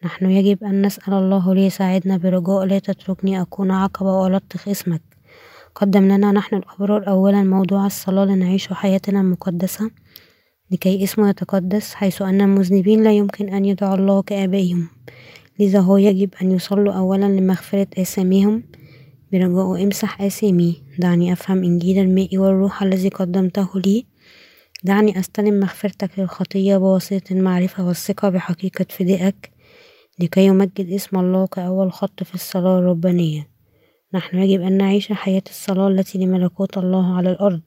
نحن 0.05 0.31
يجب 0.31 0.65
أن 0.65 0.87
نسأل 0.87 1.15
الله 1.15 1.55
ليساعدنا 1.55 2.17
برجاء 2.17 2.65
لا 2.65 2.79
تتركني 2.79 3.41
أكون 3.41 3.71
عقبة 3.71 4.13
وألطخ 4.13 4.69
اسمك. 4.69 5.03
قدم 5.75 6.05
لنا 6.05 6.33
نحن 6.33 6.57
الأبرار 6.57 7.09
أولا 7.09 7.43
موضوع 7.43 7.87
الصلاة 7.87 8.25
لنعيش 8.25 8.73
حياتنا 8.73 9.21
المقدسة. 9.21 9.91
لكي 10.71 11.05
اسمه 11.05 11.31
يتقدس 11.31 11.95
حيث 11.95 12.23
أن 12.23 12.41
المذنبين 12.41 13.05
لا 13.05 13.13
يمكن 13.13 13.55
أن 13.55 13.65
يدعوا 13.65 13.95
الله 13.95 14.23
كآبائهم. 14.23 14.89
لذا 15.59 15.81
هو 15.81 15.97
يجب 15.97 16.31
أن 16.43 16.53
يصلوا 16.53 16.93
أولا 16.93 17.27
لمغفرة 17.27 17.87
آثامهم 17.99 18.63
برجاء 19.33 19.83
امسح 19.83 20.23
آثامي 20.23 20.83
دعني 20.99 21.33
أفهم 21.33 21.65
إنجيل 21.65 21.99
الماء 21.99 22.39
والروح 22.39 22.83
الذي 22.83 23.09
قدمته 23.09 23.81
لي. 23.81 24.07
دعني 24.85 25.19
أستلم 25.19 25.61
مغفرتك 25.61 26.19
للخطية 26.19 26.77
بواسطة 26.77 27.23
المعرفة 27.31 27.87
والثقة 27.87 28.29
بحقيقة 28.29 28.87
فدائك 28.91 29.51
لكي 30.19 30.47
يمجد 30.47 30.91
اسم 30.91 31.19
الله 31.19 31.47
كأول 31.47 31.93
خط 31.93 32.23
في 32.23 32.35
الصلاة 32.35 32.79
الربانية. 32.79 33.49
نحن 34.15 34.39
يجب 34.39 34.63
أن 34.63 34.79
نعيش 34.79 35.13
حياة 35.13 35.43
الصلاة 35.51 35.89
التي 35.89 36.19
لملكوت 36.19 36.79
الله 36.79 37.17
على 37.17 37.31
الأرض. 37.31 37.63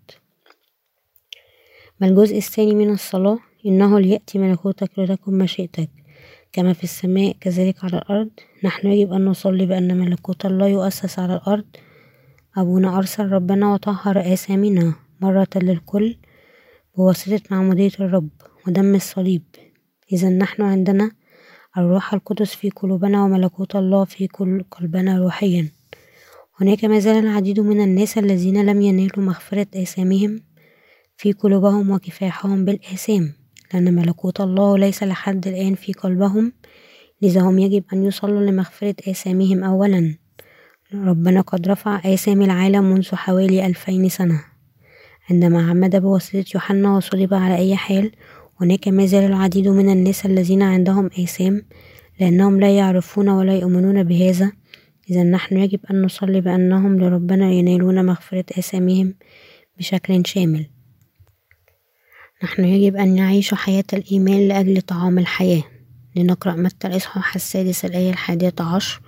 ما 2.01 2.07
الجزء 2.07 2.37
الثاني 2.37 2.75
من 2.75 2.89
الصلاة؟ 2.89 3.39
إنه 3.65 3.99
ليأتي 3.99 4.39
ملكوتك 4.39 4.99
لتكن 4.99 5.37
مشيئتك. 5.37 5.89
كما 6.51 6.73
في 6.73 6.83
السماء 6.83 7.35
كذلك 7.41 7.83
على 7.83 7.97
الأرض 7.97 8.29
نحن 8.63 8.87
يجب 8.87 9.13
أن 9.13 9.25
نصلي 9.25 9.65
بأن 9.65 9.97
ملكوت 9.97 10.45
الله 10.45 10.67
يؤسس 10.67 11.19
على 11.19 11.35
الأرض. 11.35 11.65
أبونا 12.57 12.97
أرسل 12.97 13.31
ربنا 13.31 13.73
وطهر 13.73 14.33
آثامنا 14.33 14.93
مرة 15.21 15.47
للكل 15.55 16.17
بواسطة 16.97 17.41
معمودية 17.51 17.91
الرب 17.99 18.29
ودم 18.67 18.95
الصليب. 18.95 19.43
إذا 20.11 20.29
نحن 20.29 20.61
عندنا 20.61 21.11
الروح 21.77 22.13
القدس 22.13 22.55
في 22.55 22.69
قلوبنا 22.69 23.23
وملكوت 23.23 23.75
الله 23.75 24.05
في 24.05 24.27
كل 24.27 24.63
قلبنا 24.71 25.17
روحيا. 25.17 25.69
هناك 26.61 26.85
ما 26.85 26.99
زال 26.99 27.25
العديد 27.25 27.59
من 27.59 27.81
الناس 27.81 28.17
الذين 28.17 28.65
لم 28.65 28.81
ينالوا 28.81 29.25
مغفرة 29.25 29.67
آثامهم. 29.75 30.41
في 31.19 31.33
قلوبهم 31.33 31.89
وكفاحهم 31.89 32.65
بالآثام 32.65 33.33
لأن 33.73 33.95
ملكوت 33.95 34.41
الله 34.41 34.77
ليس 34.77 35.03
لحد 35.03 35.47
الآن 35.47 35.75
في 35.75 35.93
قلبهم 35.93 36.53
لذا 37.21 37.41
هم 37.41 37.59
يجب 37.59 37.83
أن 37.93 38.05
يصلوا 38.05 38.41
لمغفرة 38.41 38.95
آثامهم 39.07 39.63
أولا. 39.63 40.15
ربنا 40.93 41.41
قد 41.41 41.67
رفع 41.67 42.01
آثام 42.05 42.41
العالم 42.41 42.83
منذ 42.83 43.15
حوالي 43.15 43.65
ألفين 43.65 44.09
سنة. 44.09 44.43
عندما 45.29 45.69
عمد 45.69 45.95
بواسطة 45.95 46.45
يوحنا 46.55 46.95
وصلب 46.97 47.33
على 47.33 47.55
أي 47.55 47.75
حال 47.75 48.11
هناك 48.61 48.87
ما 48.87 49.05
زال 49.05 49.23
العديد 49.23 49.67
من 49.67 49.89
الناس 49.89 50.25
الذين 50.25 50.61
عندهم 50.61 51.09
آثام 51.23 51.65
لأنهم 52.19 52.59
لا 52.59 52.77
يعرفون 52.77 53.29
ولا 53.29 53.55
يؤمنون 53.55 54.03
بهذا. 54.03 54.51
إذا 55.09 55.23
نحن 55.23 55.57
يجب 55.57 55.79
أن 55.91 56.01
نصلي 56.01 56.41
بأنهم 56.41 56.99
لربنا 56.99 57.51
ينالون 57.51 58.05
مغفرة 58.05 58.45
آثامهم 58.57 59.15
بشكل 59.77 60.23
شامل. 60.25 60.78
نحن 62.43 62.65
يجب 62.65 62.95
أن 62.95 63.15
نعيش 63.15 63.53
حياة 63.53 63.83
الإيمان 63.93 64.47
لأجل 64.47 64.81
طعام 64.81 65.19
الحياة. 65.19 65.63
لنقرأ 66.15 66.55
متى 66.55 66.87
الإصحاح 66.87 67.35
السادس 67.35 67.85
الآية 67.85 68.09
الحادية 68.09 68.53
عشر. 68.59 69.01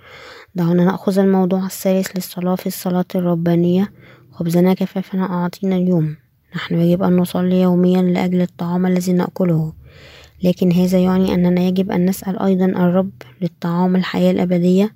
دعونا 0.54 0.84
نأخذ 0.84 1.18
الموضوع 1.18 1.66
الثالث 1.66 2.10
للصلاة 2.16 2.54
في 2.54 2.66
الصلاة 2.66 3.04
الربانية. 3.14 3.92
خبزنا 4.32 4.74
كفافنا 4.74 5.24
أعطينا 5.24 5.76
اليوم. 5.76 6.16
نحن 6.56 6.74
يجب 6.74 7.02
أن 7.02 7.16
نصلي 7.16 7.60
يوميا 7.60 8.02
لأجل 8.02 8.40
الطعام 8.40 8.86
الذي 8.86 9.12
نأكله. 9.12 9.72
لكن 10.42 10.72
هذا 10.72 10.98
يعني 10.98 11.34
أننا 11.34 11.60
يجب 11.60 11.90
أن 11.90 12.06
نسأل 12.06 12.38
أيضا 12.38 12.64
الرب 12.64 13.12
للطعام 13.40 13.96
الحياة 13.96 14.30
الأبدية. 14.30 14.94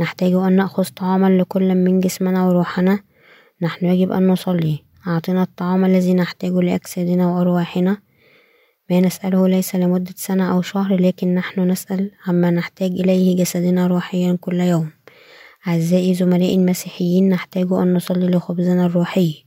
نحتاج 0.00 0.32
أن 0.32 0.56
نأخذ 0.56 0.88
طعاما 0.96 1.38
لكل 1.38 1.74
من 1.74 2.00
جسمنا 2.00 2.46
وروحنا. 2.46 2.98
نحن 3.62 3.86
يجب 3.86 4.12
أن 4.12 4.28
نصلي. 4.28 4.83
أعطنا 5.06 5.42
الطعام 5.42 5.84
الذي 5.84 6.14
نحتاجه 6.14 6.60
لأجسادنا 6.60 7.26
وأرواحنا. 7.26 7.96
ما 8.90 9.00
نسأله 9.00 9.48
ليس 9.48 9.74
لمدة 9.74 10.14
سنة 10.16 10.52
أو 10.52 10.62
شهر 10.62 11.00
لكن 11.00 11.34
نحن 11.34 11.60
نسأل 11.60 12.10
عما 12.26 12.50
نحتاج 12.50 12.90
إليه 12.90 13.36
جسدنا 13.36 13.86
روحيا 13.86 14.38
كل 14.40 14.60
يوم. 14.60 14.90
أعزائي 15.68 16.14
زملائي 16.14 16.54
المسيحيين 16.54 17.28
نحتاج 17.28 17.66
أن 17.72 17.94
نصلي 17.94 18.26
لخبزنا 18.26 18.86
الروحي. 18.86 19.44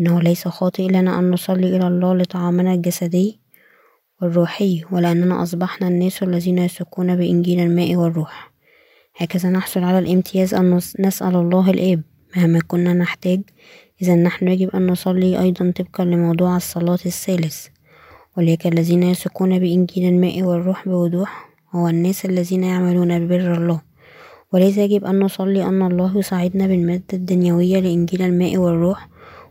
إنه 0.00 0.20
ليس 0.22 0.48
خاطئ 0.48 0.88
لنا 0.88 1.18
أن 1.18 1.30
نصلي 1.30 1.76
إلى 1.76 1.86
الله 1.86 2.14
لطعامنا 2.14 2.74
الجسدي 2.74 3.40
والروحي 4.22 4.84
ولأننا 4.92 5.42
أصبحنا 5.42 5.88
الناس 5.88 6.22
الذين 6.22 6.58
يثقون 6.58 7.16
بإنجيل 7.16 7.60
الماء 7.60 7.96
والروح. 7.96 8.52
هكذا 9.16 9.50
نحصل 9.50 9.82
على 9.82 9.98
الامتياز 9.98 10.54
أن 10.54 10.76
نسأل 11.00 11.36
الله 11.36 11.70
الآب. 11.70 12.02
مهما 12.36 12.60
كنا 12.68 12.92
نحتاج 12.92 13.40
إذا 14.02 14.14
نحن 14.14 14.48
يجب 14.48 14.70
أن 14.76 14.86
نصلي 14.86 15.40
أيضا 15.40 15.72
طبقا 15.76 16.04
لموضوع 16.04 16.56
الصلاة 16.56 16.98
الثالث 17.06 17.66
أولئك 18.38 18.66
الذين 18.66 19.02
يثقون 19.02 19.58
بإنجيل 19.58 20.08
الماء 20.08 20.42
والروح 20.42 20.88
بوضوح 20.88 21.50
هو 21.74 21.88
الناس 21.88 22.24
الذين 22.24 22.64
يعملون 22.64 23.26
ببر 23.26 23.54
الله. 23.54 23.80
ولذا 24.52 24.84
يجب 24.84 25.04
أن 25.04 25.20
نصلي 25.20 25.64
أن 25.64 25.82
الله 25.82 26.18
يساعدنا 26.18 26.66
بالمادة 26.66 27.04
الدنيوية 27.12 27.80
لإنجيل 27.80 28.22
الماء 28.22 28.56
والروح 28.56 29.08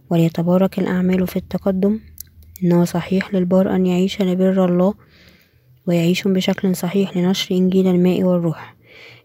وليتبارك 0.10 0.80
الأعمال 0.80 1.28
في 1.28 1.36
التقدم. 1.36 2.00
إنه 2.64 2.86
صحيح 2.86 3.34
للبار 3.34 3.76
أن 3.76 3.86
يعيش 3.86 4.22
لبر 4.22 4.66
الله 4.66 4.94
ويعيش 5.88 6.28
بشكل 6.28 6.76
صحيح 6.76 7.18
لنشر 7.18 7.56
إنجيل 7.56 7.88
الماء 7.88 8.24
والروح. 8.24 8.76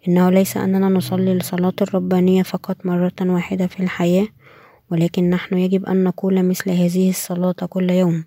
إنه 0.09 0.31
ليس 0.31 0.57
أننا 0.57 0.89
نصلي 0.89 1.33
الصلاة 1.33 1.75
الربانية 1.83 2.43
فقط 2.43 2.87
مرة 2.87 3.13
واحدة 3.21 3.67
في 3.67 3.81
الحياة 3.81 4.27
ولكن 4.95 5.31
نحن 5.31 5.59
يجب 5.59 5.85
أن 5.87 6.05
نقول 6.05 6.43
مثل 6.43 6.71
هذه 6.71 7.11
الصلاة 7.11 7.53
كل 7.53 7.91
يوم. 7.91 8.25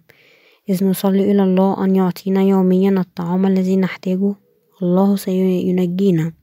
إذ 0.69 0.85
نصلي 0.85 1.31
إلى 1.31 1.43
الله 1.43 1.83
أن 1.83 1.95
يعطينا 1.95 2.41
يوميا 2.41 2.89
الطعام 2.89 3.45
الذي 3.45 3.77
نحتاجه 3.77 4.35
الله 4.81 5.15
سينجينا. 5.15 6.33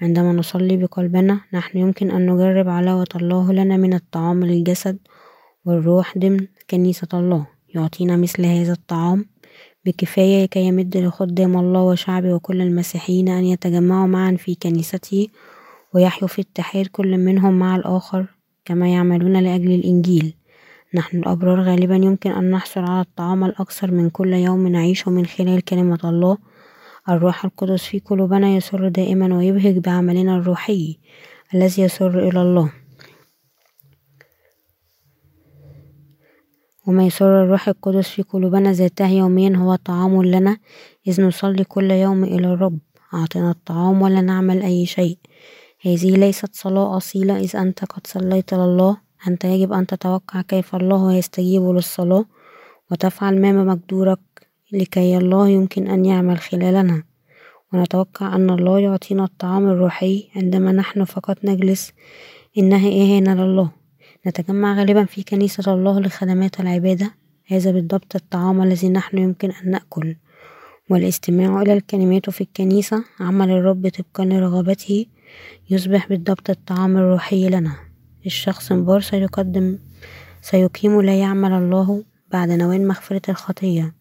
عندما 0.00 0.32
نصلي 0.32 0.76
بقلبنا 0.76 1.40
نحن 1.52 1.78
يمكن 1.78 2.10
أن 2.10 2.30
نجرب 2.30 2.68
علاوة 2.68 3.06
الله 3.14 3.52
لنا 3.52 3.76
من 3.76 3.94
الطعام 3.94 4.44
للجسد 4.44 4.98
والروح 5.64 6.18
ضمن 6.18 6.46
كنيسة 6.70 7.08
الله. 7.14 7.46
يعطينا 7.74 8.16
مثل 8.16 8.46
هذا 8.46 8.72
الطعام 8.72 9.26
بكفاية 9.84 10.46
كي 10.46 10.60
يمد 10.60 10.96
لخدام 10.96 11.56
الله 11.56 11.82
وشعبه 11.82 12.34
وكل 12.34 12.60
المسيحيين 12.60 13.28
أن 13.28 13.44
يتجمعوا 13.44 14.06
معا 14.06 14.36
في 14.36 14.54
كنيسته 14.54 15.28
ويحيوا 15.94 16.28
في 16.28 16.42
اتحاد 16.42 16.86
كل 16.86 17.18
منهم 17.18 17.58
مع 17.58 17.76
الآخر. 17.76 18.35
كما 18.66 18.92
يعملون 18.92 19.36
لأجل 19.36 19.70
الإنجيل. 19.74 20.34
نحن 20.94 21.18
الأبرار 21.18 21.60
غالبا 21.60 21.96
يمكن 21.96 22.30
أن 22.30 22.50
نحصل 22.50 22.80
على 22.80 23.00
الطعام 23.00 23.44
الأكثر 23.44 23.90
من 23.90 24.10
كل 24.10 24.32
يوم 24.32 24.68
نعيشه 24.68 25.10
من 25.10 25.26
خلال 25.26 25.64
كلمة 25.64 26.00
الله. 26.04 26.38
الروح 27.08 27.44
القدس 27.44 27.84
في 27.84 27.98
قلوبنا 27.98 28.48
يسر 28.48 28.88
دائما 28.88 29.36
ويبهج 29.36 29.78
بعملنا 29.78 30.36
الروحي 30.36 30.98
الذي 31.54 31.82
يسر 31.82 32.28
إلى 32.28 32.42
الله. 32.42 32.72
وما 36.86 37.06
يسر 37.06 37.44
الروح 37.44 37.68
القدس 37.68 38.08
في 38.08 38.22
قلوبنا 38.22 38.72
ذاته 38.72 39.08
يوميا 39.08 39.56
هو 39.56 39.76
طعام 39.76 40.22
لنا 40.22 40.58
إذ 41.08 41.22
نصلي 41.22 41.64
كل 41.64 41.90
يوم 41.90 42.24
إلى 42.24 42.46
الرب. 42.46 42.78
أعطنا 43.14 43.50
الطعام 43.50 44.02
ولا 44.02 44.20
نعمل 44.20 44.62
أي 44.62 44.86
شيء. 44.86 45.18
هذه 45.86 46.16
ليست 46.16 46.54
صلاة 46.54 46.96
أصيلة 46.96 47.38
إذ 47.38 47.56
أنت 47.56 47.84
قد 47.84 48.06
صليت 48.06 48.54
لله. 48.54 48.96
أنت 49.28 49.44
يجب 49.44 49.72
أن 49.72 49.86
تتوقع 49.86 50.42
كيف 50.42 50.74
الله 50.74 51.12
يستجيب 51.12 51.62
للصلاة 51.62 52.24
وتفعل 52.90 53.40
ما 53.40 53.52
بمقدورك 53.52 54.18
لكي 54.72 55.16
الله 55.16 55.48
يمكن 55.48 55.86
أن 55.86 56.04
يعمل 56.04 56.38
خلالنا. 56.38 57.02
ونتوقع 57.72 58.36
أن 58.36 58.50
الله 58.50 58.78
يعطينا 58.78 59.24
الطعام 59.24 59.68
الروحي 59.68 60.28
عندما 60.36 60.72
نحن 60.72 61.04
فقط 61.04 61.38
نجلس. 61.44 61.92
إنها 62.58 62.88
إهانة 62.88 63.34
لله. 63.34 63.70
نتجمع 64.26 64.78
غالبا 64.78 65.04
في 65.04 65.22
كنيسة 65.22 65.74
الله 65.74 66.00
لخدمات 66.00 66.60
العبادة. 66.60 67.14
هذا 67.46 67.70
بالضبط 67.70 68.16
الطعام 68.16 68.62
الذي 68.62 68.88
نحن 68.88 69.18
يمكن 69.18 69.50
أن 69.50 69.70
نأكل. 69.70 70.16
والاستماع 70.90 71.62
إلى 71.62 71.72
الكلمات 71.72 72.30
في 72.30 72.40
الكنيسة 72.40 73.04
عمل 73.20 73.50
الرب 73.50 73.88
طبقا 73.88 74.24
لرغبته. 74.24 75.06
يصبح 75.70 76.08
بالضبط 76.08 76.50
الطعام 76.50 76.96
الروحي 76.96 77.48
لنا. 77.48 77.72
الشخص 78.26 78.72
بار 78.72 79.00
سيقدم 79.00 79.78
سيقيم 80.42 81.00
لا 81.00 81.20
يعمل 81.20 81.52
الله 81.52 82.04
بعد 82.32 82.50
نوال 82.50 82.88
مغفرة 82.88 83.22
الخطية. 83.28 83.94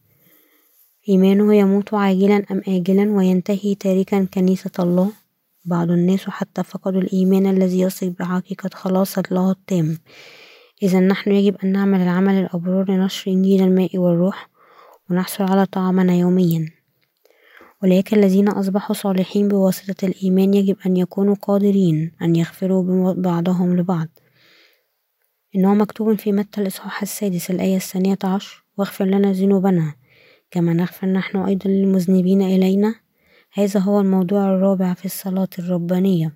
إيمانه 1.10 1.56
يموت 1.56 1.94
عاجلا 1.94 2.44
أم 2.52 2.62
آجلا 2.68 3.12
وينتهي 3.12 3.76
تاركا 3.76 4.26
كنيسة 4.26 4.72
الله؟ 4.80 5.12
بعض 5.66 5.92
الناس 5.92 6.30
حتى 6.30 6.64
فقدوا 6.64 7.02
الإيمان 7.02 7.46
الذي 7.48 7.80
يثق 7.80 8.08
بحقيقة 8.08 8.70
خلاص 8.74 9.18
الله 9.18 9.52
التام. 9.52 9.98
إذا 10.84 11.00
نحن 11.00 11.32
يجب 11.32 11.56
أن 11.64 11.72
نعمل 11.72 12.00
العمل 12.00 12.34
الأبرار 12.34 12.92
لنشر 12.92 13.32
إنجيل 13.32 13.64
الماء 13.64 13.98
والروح 13.98 14.50
ونحصل 15.10 15.44
على 15.44 15.66
طعامنا 15.66 16.16
يوميا. 16.16 16.75
ولكن 17.86 18.18
الذين 18.18 18.48
أصبحوا 18.48 18.96
صالحين 18.96 19.48
بواسطة 19.48 20.06
الإيمان 20.06 20.54
يجب 20.54 20.78
أن 20.86 20.98
يكونوا 20.98 21.36
قادرين 21.36 22.12
أن 22.22 22.36
يغفروا 22.36 23.14
بعضهم 23.14 23.78
لبعض. 23.78 24.08
إنه 25.56 25.74
مكتوب 25.74 26.16
في 26.16 26.32
متى 26.32 26.62
الإصحاح 26.62 27.02
السادس 27.02 27.52
الآية 27.52 27.76
الثانية 27.76 28.18
عشر 28.24 28.64
واغفر 28.78 29.06
لنا 29.06 29.32
ذنوبنا 29.32 29.94
كما 30.52 30.74
نغفر 30.74 31.08
نحن 31.08 31.38
أيضا 31.38 31.70
للمذنبين 31.70 32.42
إلينا. 32.42 32.96
هذا 33.54 33.80
هو 33.80 34.00
الموضوع 34.00 34.46
الرابع 34.46 34.94
في 34.94 35.06
الصلاة 35.06 35.50
الربانية. 35.60 36.34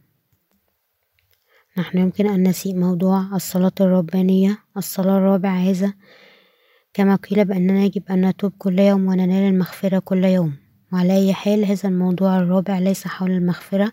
نحن 1.77 1.97
يمكن 1.97 2.27
أن 2.27 2.47
نسيء 2.47 2.75
موضوع 2.75 3.35
الصلاة 3.35 3.77
الربانية. 3.81 4.57
الصلاة 4.77 5.17
الرابع 5.17 5.55
هذا 5.55 5.93
كما 6.93 7.15
قيل 7.15 7.45
بأننا 7.45 7.83
يجب 7.83 8.03
أن 8.09 8.25
نتوب 8.25 8.53
كل 8.57 8.79
يوم 8.79 9.07
وننال 9.07 9.53
المغفرة 9.53 9.99
كل 9.99 10.25
يوم. 10.25 10.68
وعلى 10.93 11.13
أي 11.17 11.33
حال 11.33 11.65
هذا 11.65 11.89
الموضوع 11.89 12.37
الرابع 12.37 12.79
ليس 12.79 13.07
حول 13.07 13.31
المغفرة. 13.31 13.91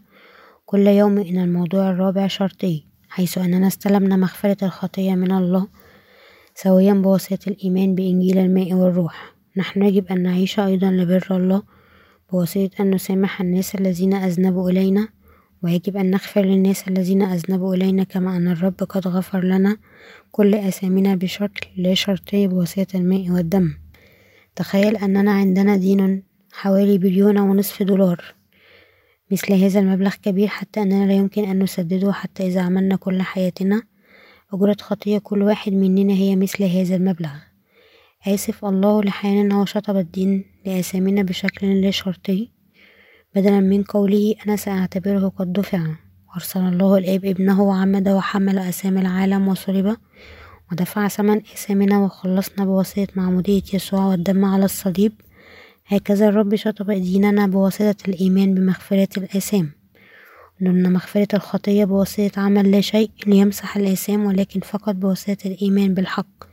كل 0.67 0.87
يوم 0.87 1.19
إن 1.19 1.39
الموضوع 1.39 1.91
الرابع 1.91 2.27
شرطي 2.27 2.85
حيث 3.09 3.39
أننا 3.39 3.67
استلمنا 3.67 4.17
مغفرة 4.17 4.65
الخطية 4.65 5.15
من 5.15 5.33
الله 5.33 5.69
سويا 6.55 6.93
بواسطة 6.93 7.49
الإيمان 7.49 7.95
بإنجيل 7.95 8.39
الماء 8.39 8.73
والروح. 8.75 9.35
نحن 9.57 9.83
يجب 9.83 10.07
أن 10.07 10.23
نعيش 10.23 10.61
أيضا 10.61 10.91
لبر 10.91 11.27
الله 11.31 11.63
بواسطة 12.33 12.71
أن 12.81 12.95
نسامح 12.95 13.41
الناس 13.41 13.75
الذين 13.75 14.15
أذنبوا 14.15 14.71
إلينا 14.71 15.09
ويجب 15.63 15.97
أن 15.97 16.11
نغفر 16.11 16.43
للناس 16.43 16.89
الذين 16.89 17.23
أذنبوا 17.23 17.75
إلينا 17.75 18.05
كما 18.05 18.37
أن 18.37 18.49
الرب 18.49 18.75
قد 18.75 19.09
غفر 19.09 19.45
لنا 19.45 19.77
كل 20.31 20.55
آثامنا 20.55 21.15
بشكل 21.15 21.67
لا 21.77 21.95
شرطي 21.95 22.47
بواسطة 22.47 22.97
الماء 22.97 23.31
والدم. 23.31 23.75
تخيل 24.57 24.97
أننا 24.97 25.33
عندنا 25.33 25.77
دين 25.77 26.23
حوالي 26.59 26.99
بليون 26.99 27.39
ونصف 27.39 27.83
دولار. 27.83 28.35
مثل 29.31 29.53
هذا 29.53 29.81
المبلغ 29.81 30.15
كبير 30.23 30.49
حتى 30.49 30.83
أننا 30.83 31.07
لا 31.07 31.13
يمكن 31.13 31.45
أن 31.45 31.63
نسدده 31.63 32.13
حتى 32.13 32.47
إذا 32.47 32.61
عملنا 32.61 32.97
كل 32.97 33.23
حياتنا. 33.23 33.83
أجرة 34.53 34.77
خطية 34.81 35.19
كل 35.19 35.43
واحد 35.43 35.73
مننا 35.73 36.15
هي 36.15 36.37
مثل 36.37 36.65
هذا 36.65 36.97
المبلغ. 36.97 37.31
آسف 38.27 38.65
الله 38.65 39.03
لحياننا 39.03 39.61
وشطب 39.61 39.97
الدين 39.97 40.45
لآثامنا 40.67 41.23
بشكل 41.23 41.81
لا 41.81 41.91
شرطي. 41.91 42.51
بدلا 43.35 43.61
من 43.61 43.83
قوله 43.83 44.35
أنا 44.47 44.57
سأعتبره 44.57 45.29
قد 45.29 45.53
دفع. 45.53 45.87
وأرسل 46.29 46.61
الله 46.61 46.99
الآب 46.99 47.25
ابنه 47.25 47.63
وعمد 47.63 48.09
وحمل 48.09 48.59
أثام 48.59 48.99
العالم 48.99 49.49
وصلب. 49.49 49.97
ودفع 50.73 51.09
ثمن 51.09 51.37
آثامنا 51.39 51.99
وخلصنا 51.99 52.65
بواسطة 52.65 53.07
معمودية 53.17 53.63
يسوع 53.75 54.07
والدم 54.07 54.45
على 54.45 54.65
الصليب. 54.65 55.13
هكذا 55.89 56.29
الرب 56.29 56.55
شطب 56.55 56.91
ديننا 56.91 57.47
بواسطة 57.47 57.97
الإيمان 58.09 58.55
بمغفرة 58.55 59.09
الآثام. 59.17 59.71
لأن 60.61 60.93
مغفرة 60.93 61.29
الخطية 61.35 61.85
بواسطة 61.85 62.41
عمل 62.41 62.71
لا 62.71 62.81
شيء 62.81 63.11
ليمسح 63.27 63.77
الآثام 63.77 64.27
ولكن 64.27 64.61
فقط 64.61 64.95
بواسطة 64.95 65.49
الإيمان 65.49 65.95
بالحق. 65.95 66.45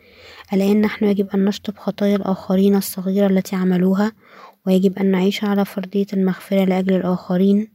الآن 0.54 0.82
نحن 0.82 1.06
يجب 1.06 1.30
أن 1.30 1.46
نشطب 1.46 1.78
خطايا 1.78 2.16
الآخرين 2.16 2.76
الصغيرة 2.76 3.28
التي 3.28 3.56
عملوها 3.56 4.12
ويجب 4.68 5.00
أن 5.00 5.12
نعيش 5.12 5.44
على 5.44 5.66
فرضية 5.66 6.08
المغفرة 6.14 6.66
لأجل 6.66 6.96
الآخرين. 6.96 7.68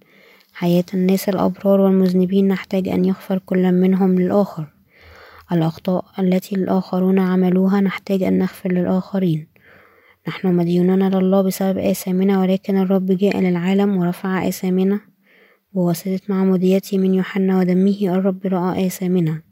حياة 0.52 0.84
الناس 0.94 1.28
الأبرار 1.28 1.80
والمذنبين 1.80 2.48
نحتاج 2.48 2.88
أن 2.88 3.04
يغفر 3.04 3.38
كل 3.38 3.72
منهم 3.72 4.18
للآخر. 4.18 4.66
الأخطاء 5.52 6.04
التي 6.18 6.54
الآخرون 6.54 7.18
عملوها 7.18 7.80
نحتاج 7.80 8.22
أن 8.22 8.38
نغفر 8.38 8.72
للآخرين. 8.72 9.47
نحن 10.28 10.54
مديونون 10.54 11.02
لله 11.08 11.42
بسبب 11.42 11.78
آثامنا 11.78 12.40
ولكن 12.40 12.76
الرب 12.76 13.06
جاء 13.06 13.40
للعالم 13.40 13.96
ورفع 13.96 14.48
آثامنا 14.48 15.00
بواسطة 15.72 16.20
معموديته 16.28 16.98
من 16.98 17.14
يوحنا 17.14 17.58
ودمه. 17.58 17.98
الرب 18.02 18.46
رأى 18.46 18.86
آثامنا 18.86 19.42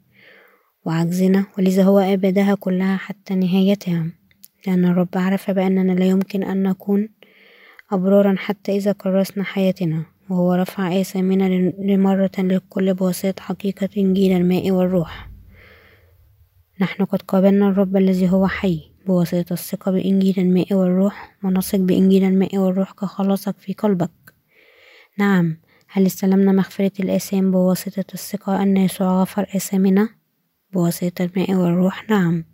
وعجزنا 0.85 1.45
ولذا 1.57 1.83
هو 1.83 1.99
أبدها 1.99 2.55
كلها 2.55 2.97
حتى 2.97 3.35
نهايتها. 3.35 4.05
لأن 4.67 4.85
الرب 4.85 5.07
عرف 5.15 5.51
بأننا 5.51 5.91
لا 5.91 6.05
يمكن 6.05 6.43
أن 6.43 6.63
نكون 6.63 7.09
أبرارا 7.91 8.35
حتى 8.37 8.77
إذا 8.77 8.91
كرسنا 8.91 9.43
حياتنا. 9.43 10.05
وهو 10.29 10.53
رفع 10.53 11.01
آثامنا 11.01 11.71
لمرة 11.79 12.31
للكل 12.39 12.93
بواسطة 12.93 13.41
حقيقة 13.41 13.89
إنجيل 13.97 14.37
الماء 14.37 14.71
والروح. 14.71 15.29
نحن 16.81 17.05
قد 17.05 17.21
قابلنا 17.21 17.69
الرب 17.69 17.97
الذي 17.97 18.29
هو 18.29 18.47
حي. 18.47 18.96
بواسطة 19.07 19.53
الثقة 19.53 19.91
بإنجيل 19.91 20.35
الماء 20.37 20.73
والروح 20.73 21.35
ونثق 21.43 21.79
بإنجيل 21.79 22.23
الماء 22.23 22.57
والروح 22.57 22.91
كخلاصك 22.91 23.55
في 23.59 23.73
قلبك. 23.73 24.11
نعم 25.19 25.57
هل 25.89 26.05
استلمنا 26.05 26.51
مغفرة 26.51 26.91
الآثام 26.99 27.51
بواسطة 27.51 28.05
الثقة 28.13 28.63
أن 28.63 28.77
يسوع 28.77 29.21
غفر 29.21 29.47
آثامنا؟ 29.55 30.09
بواسطة 30.73 31.23
الماء 31.23 31.53
والروح 31.53 32.09
نعم. 32.09 32.45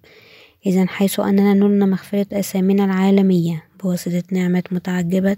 إذا 0.66 0.86
حيث 0.86 1.20
أننا 1.20 1.54
نلنا 1.54 1.86
مغفرة 1.86 2.28
آثامنا 2.34 2.86
العالمية 2.86 3.64
بواسطة 3.84 4.24
نعمة 4.32 4.64
متعجبة 4.72 5.36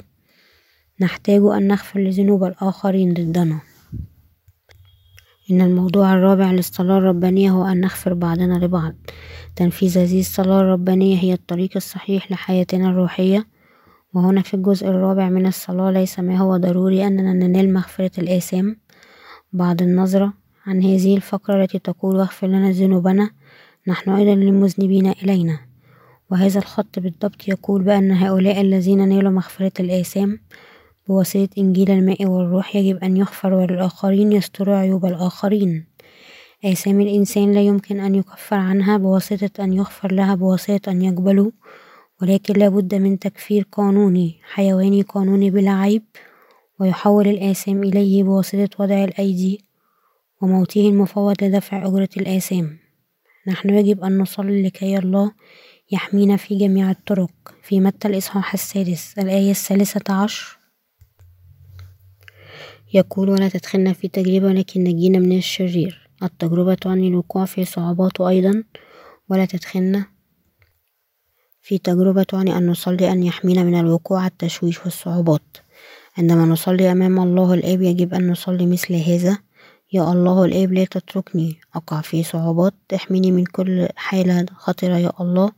نحتاج 1.00 1.42
أن 1.42 1.68
نغفر 1.68 2.00
لذنوب 2.00 2.44
الآخرين 2.44 3.14
ضدنا. 3.14 3.60
إن 5.52 5.62
الموضوع 5.62 6.14
الرابع 6.14 6.52
للصلاة 6.52 6.98
الربانية 6.98 7.52
هو 7.52 7.66
أن 7.66 7.82
نغفر 7.82 8.14
بعضنا 8.14 8.66
لبعض. 8.66 8.94
تنفيذ 9.56 9.98
هذه 9.98 10.20
الصلاة 10.20 10.62
الربانية 10.62 11.18
هي 11.18 11.34
الطريق 11.34 11.70
الصحيح 11.76 12.32
لحياتنا 12.32 12.90
الروحية. 12.90 13.48
وهنا 14.14 14.42
في 14.42 14.54
الجزء 14.54 14.88
الرابع 14.88 15.30
من 15.30 15.46
الصلاة 15.46 15.92
ليس 15.92 16.20
ما 16.20 16.38
هو 16.38 16.58
ضروري 16.58 17.08
أننا 17.08 17.34
ننال 17.34 17.74
مغفرة 17.74 18.12
الآثام 18.18 18.78
بعد 19.54 19.82
النظرة 19.82 20.34
عن 20.66 20.84
هذه 20.84 21.16
الفقرة 21.16 21.64
التي 21.64 21.80
تقول 21.80 22.16
واغفر 22.16 22.48
لنا 22.48 22.72
ذنوبنا 22.72 23.30
نحن 23.88 24.10
أيضا 24.10 24.36
للمذنبين 24.36 25.08
إلينا 25.08 25.60
وهذا 26.32 26.60
الخط 26.60 27.00
بالضبط 27.00 27.48
يقول 27.48 27.84
بأن 27.84 28.12
هؤلاء 28.12 28.62
الذين 28.62 29.10
نالوا 29.10 29.32
مغفرة 29.32 29.72
الآثام 29.80 30.40
بواسطة 31.08 31.50
إنجيل 31.58 31.92
الماء 31.92 32.26
والروح 32.26 32.76
يجب 32.76 33.04
أن 33.04 33.18
يغفر 33.18 33.54
وللآخرين 33.54 34.32
يستروا 34.32 34.76
عيوب 34.76 35.06
الآخرين. 35.06 35.86
آثام 36.66 37.02
الإنسان 37.02 37.54
لا 37.54 37.62
يمكن 37.62 38.00
أن 38.00 38.16
يكفر 38.16 38.56
عنها 38.56 38.98
بواسطة 38.98 39.64
أن 39.64 39.74
يغفر 39.74 40.12
لها 40.12 40.36
بواسطة 40.36 40.92
أن 40.92 41.02
يقبلوا 41.02 41.52
ولكن 42.22 42.54
لابد 42.54 42.96
من 42.96 43.20
تكفير 43.20 43.68
قانوني 43.72 44.40
حيواني 44.44 45.02
قانوني 45.02 45.52
بلا 45.52 45.72
عيب 45.72 46.04
ويحول 46.80 47.28
الآثام 47.28 47.84
إليه 47.84 48.24
بواسطة 48.24 48.70
وضع 48.80 49.04
الأيدي 49.04 49.66
وموته 50.42 50.90
المفوض 50.90 51.44
لدفع 51.44 51.88
أجرة 51.88 52.10
الآثام. 52.18 52.78
نحن 53.48 53.70
يجب 53.70 54.04
أن 54.04 54.18
نصلي 54.18 54.64
لكي 54.64 54.98
الله 54.98 55.32
يحمينا 55.92 56.38
في 56.38 56.58
جميع 56.58 56.92
الطرق. 56.92 57.32
في 57.64 57.80
متى 57.80 58.08
الإصحاح 58.08 58.54
السادس؟ 58.54 59.14
الآية 59.20 59.52
الثالثة 59.52 60.14
عشر. 60.14 60.65
يقول 62.96 63.30
ولا 63.30 63.50
تدخلنا 63.50 63.94
في 63.94 64.08
تجربة 64.08 64.48
ولكن 64.48 64.84
نجينا 64.84 65.20
من 65.20 65.38
الشرير. 65.38 66.10
التجربة 66.24 66.74
تعني 66.74 67.08
الوقوع 67.08 67.46
في 67.46 67.66
صعوبات 67.66 68.22
أيضا. 68.22 68.64
ولا 69.30 69.46
تدخلنا 69.46 70.06
في 71.62 71.78
تجربة 71.78 72.24
تعني 72.24 72.58
أن 72.58 72.68
نصلي 72.68 73.12
أن 73.12 73.24
يحمينا 73.24 73.64
من 73.64 73.80
الوقوع 73.80 74.28
التشويش 74.28 74.84
والصعوبات. 74.84 75.58
عندما 76.18 76.46
نصلي 76.46 76.92
أمام 76.92 77.20
الله 77.20 77.54
الآب 77.54 77.82
يجب 77.82 78.14
أن 78.14 78.32
نصلي 78.32 78.66
مثل 78.66 78.94
هذا. 78.94 79.38
يا 79.94 80.12
الله 80.12 80.46
الآب 80.46 80.74
لا 80.74 80.86
تتركني. 80.86 81.56
أقع 81.76 82.02
في 82.02 82.24
صعوبات. 82.24 82.74
احميني 82.96 83.32
من 83.32 83.46
كل 83.46 83.88
حالة 83.96 84.46
خطرة 84.56 84.98
يا 84.98 85.12
الله. 85.22 85.52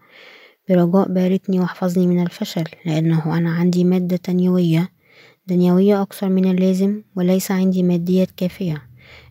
برجاء 0.70 1.12
باركني 1.14 1.60
واحفظني 1.60 2.08
من 2.08 2.24
الفشل. 2.24 2.66
لأنه 2.86 3.38
أنا 3.38 3.50
عندي 3.52 3.84
مادة 3.84 4.18
تنيوية 4.18 4.97
دنيوية 5.48 6.02
أكثر 6.02 6.30
من 6.30 6.52
اللازم 6.52 7.02
وليس 7.16 7.52
عندي 7.52 7.84
ماديات 7.84 8.32
كافية. 8.32 8.82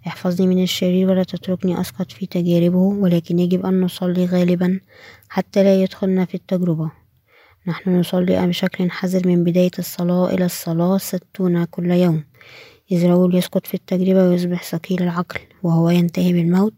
احفظني 0.07 0.47
من 0.47 0.63
الشرير 0.63 1.11
ولا 1.11 1.23
تتركني 1.23 1.81
أسقط 1.81 2.13
في 2.13 2.27
تجاربه 2.27 2.79
ولكن 2.79 3.39
يجب 3.39 3.67
أن 3.67 3.81
نصلي 3.81 4.27
غالبا 4.27 4.81
حتى 5.29 5.63
لا 5.63 5.83
يدخلنا 5.83 6.25
في 6.25 6.35
التجربة. 6.35 6.91
نحن 7.67 8.01
نصلي 8.01 8.47
بشكل 8.47 8.91
حذر 8.91 9.29
من 9.29 9.45
بداية 9.45 9.71
الصلاة 9.79 10.35
إلى 10.35 10.45
الصلاة 10.45 10.99
ستون 10.99 11.65
كل 11.65 11.91
يوم. 11.91 12.25
إذ 12.93 13.07
رجل 13.07 13.35
يسقط 13.35 13.67
في 13.67 13.75
التجربة 13.75 14.29
ويصبح 14.29 14.63
ثقيل 14.63 15.03
العقل 15.03 15.41
وهو 15.63 15.91
ينتهي 15.91 16.33
بالموت. 16.33 16.75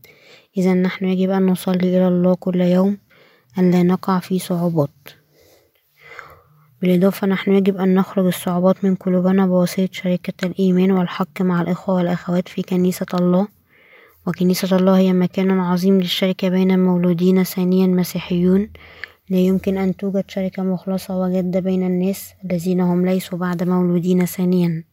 إذا 0.57 0.75
نحن 0.75 1.05
يجب 1.05 1.31
أن 1.31 1.47
نصلي 1.47 1.97
إلى 1.97 2.09
الله 2.09 2.35
كل 2.35 2.61
يوم 2.61 2.99
أن 3.59 3.71
لا 3.71 3.83
نقع 3.83 4.19
في 4.19 4.39
صعوبات. 4.39 5.18
بالإضافة 6.83 7.27
نحن 7.27 7.53
يجب 7.53 7.77
أن 7.77 7.95
نخرج 7.95 8.27
الصعوبات 8.27 8.85
من 8.85 8.95
قلوبنا 8.95 9.47
بواسطة 9.47 9.89
شركة 9.93 10.47
الإيمان 10.47 10.91
والحق 10.91 11.43
مع 11.43 11.63
الإخوة 11.63 11.95
والأخوات 11.95 12.49
في 12.49 12.63
كنيسة 12.63 13.07
الله. 13.15 13.49
وكنيسة 14.27 14.77
الله 14.77 14.99
هي 14.99 15.13
مكان 15.13 15.61
عظيم 15.61 16.01
للشركة 16.01 16.49
بين 16.49 16.71
المولودين 16.71 17.45
ثانيا 17.45 17.87
مسيحيون. 17.87 18.71
لا 19.31 19.39
يمكن 19.39 19.79
أن 19.79 19.97
توجد 19.97 20.25
شركة 20.29 20.63
مخلصة 20.63 21.19
وجادة 21.21 21.61
بين 21.61 21.87
الناس 21.87 22.35
الذين 22.45 22.81
هم 22.81 23.07
ليسوا 23.07 23.39
بعد 23.39 23.63
مولودين 23.63 24.27
ثانيا. 24.27 24.85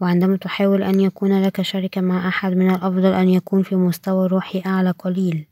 وعندما 0.00 0.36
تحاول 0.36 0.82
أن 0.82 1.00
يكون 1.00 1.42
لك 1.42 1.62
شركة 1.62 2.00
مع 2.00 2.28
أحد 2.28 2.52
من 2.52 2.70
الأفضل 2.70 3.12
أن 3.12 3.28
يكون 3.28 3.62
في 3.62 3.76
مستوى 3.76 4.28
روحي 4.28 4.62
أعلى 4.66 4.90
قليل. 4.90 5.46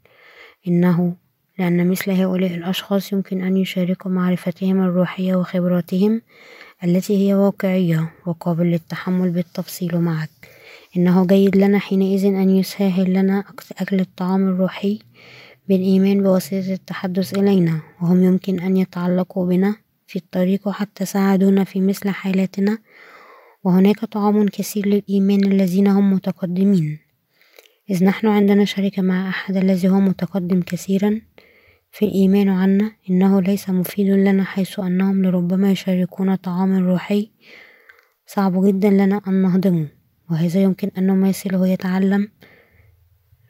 إنه 0.69 1.17
لأن 1.61 1.89
مثل 1.89 2.11
هؤلاء 2.11 2.55
الأشخاص 2.55 3.13
يمكن 3.13 3.43
أن 3.43 3.57
يشاركوا 3.57 4.11
معرفتهم 4.11 4.83
الروحية 4.83 5.35
وخبراتهم 5.35 6.23
التي 6.85 7.29
هي 7.29 7.35
واقعية 7.35 8.11
وقابل 8.27 8.67
للتحمل 8.67 9.31
بالتفصيل 9.31 9.99
معك. 9.99 10.31
إنه 10.97 11.27
جيد 11.27 11.57
لنا 11.57 11.79
حينئذ 11.79 12.25
أن 12.25 12.51
يسهل 12.51 13.13
لنا 13.13 13.45
أكل 13.79 14.01
الطعام 14.01 14.49
الروحي 14.49 14.99
بالإيمان 15.69 16.23
بواسطة 16.23 16.73
التحدث 16.73 17.39
إلينا 17.39 17.81
وهم 18.03 18.25
يمكن 18.25 18.61
أن 18.61 18.77
يتعلقوا 18.77 19.47
بنا 19.47 19.75
في 20.07 20.17
الطريق 20.17 20.69
وحتى 20.69 21.05
ساعدونا 21.05 21.65
في 21.65 21.81
مثل 21.81 22.11
حالاتنا. 22.11 22.79
وهناك 23.65 24.05
طعام 24.05 24.49
كثير 24.49 24.87
للإيمان 24.87 25.45
الذين 25.45 25.87
هم 25.87 26.13
متقدمين. 26.13 26.99
إذ 27.91 28.05
نحن 28.05 28.27
عندنا 28.27 28.65
شركة 28.65 29.03
مع 29.03 29.29
أحد 29.29 29.57
الذي 29.57 29.89
هو 29.89 30.01
متقدم 30.01 30.63
كثيرا 30.63 31.21
في 31.91 32.05
الإيمان 32.05 32.49
عنا 32.49 32.93
إنه 33.11 33.41
ليس 33.41 33.71
مفيد 33.71 34.07
لنا 34.07 34.45
حيث 34.45 34.81
أنهم 34.81 35.23
لربما 35.23 35.71
يشاركون 35.71 36.35
طعاما 36.35 36.79
روحي. 36.79 37.31
صعب 38.27 38.67
جدا 38.67 38.91
لنا 38.91 39.21
أن 39.29 39.43
نهضمه 39.43 39.89
وهذا 40.31 40.63
يمكن 40.63 40.91
أن 40.99 41.07
نماثله 41.07 41.69
يتعلم 41.69 42.29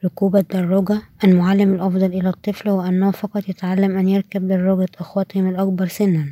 ركوب 0.05 0.35
الدراجة. 0.35 1.01
المعلم 1.23 1.73
الأفضل 1.73 2.05
إلى 2.05 2.29
الطفل 2.29 2.69
هو 2.69 2.81
أنه 2.81 3.11
فقط 3.11 3.49
يتعلم 3.49 3.97
أن 3.97 4.09
يركب 4.09 4.47
دراجة 4.47 4.89
أخواتهم 4.99 5.49
الأكبر 5.49 5.87
سنا 5.87 6.25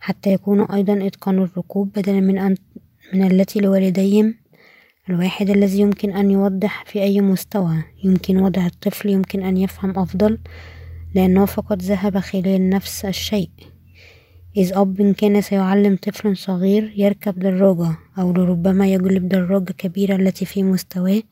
حتى 0.00 0.32
يكونوا 0.32 0.74
أيضا 0.74 1.06
إتقنوا 1.06 1.44
الركوب 1.44 1.92
بدلا 1.92 2.20
من 2.20 2.38
أن 2.38 2.56
من 3.14 3.30
التي 3.30 3.60
لوالديهم. 3.60 4.34
الواحد 5.10 5.50
الذي 5.50 5.80
يمكن 5.80 6.12
أن 6.12 6.30
يوضح 6.30 6.84
في 6.84 7.02
أي 7.02 7.20
مستوى 7.20 7.84
يمكن 8.04 8.36
وضع 8.36 8.66
الطفل 8.66 9.08
يمكن 9.08 9.42
أن 9.42 9.56
يفهم 9.56 9.98
أفضل. 9.98 10.38
لأنه 11.14 11.44
فقط 11.44 11.82
ذهب 11.82 12.18
خلال 12.18 12.68
نفس 12.68 13.04
الشيء. 13.04 13.50
إذ 14.56 14.72
أب 14.74 15.12
كان 15.12 15.40
سيعلم 15.40 15.96
طفل 15.96 16.36
صغير 16.36 16.92
يركب 16.96 17.38
دراجة 17.38 17.96
أو 18.18 18.32
لربما 18.32 18.86
يجلب 18.86 19.28
دراجة 19.28 19.72
كبيرة 19.72 20.16
التي 20.16 20.44
في 20.44 20.62
مستواه 20.62 21.22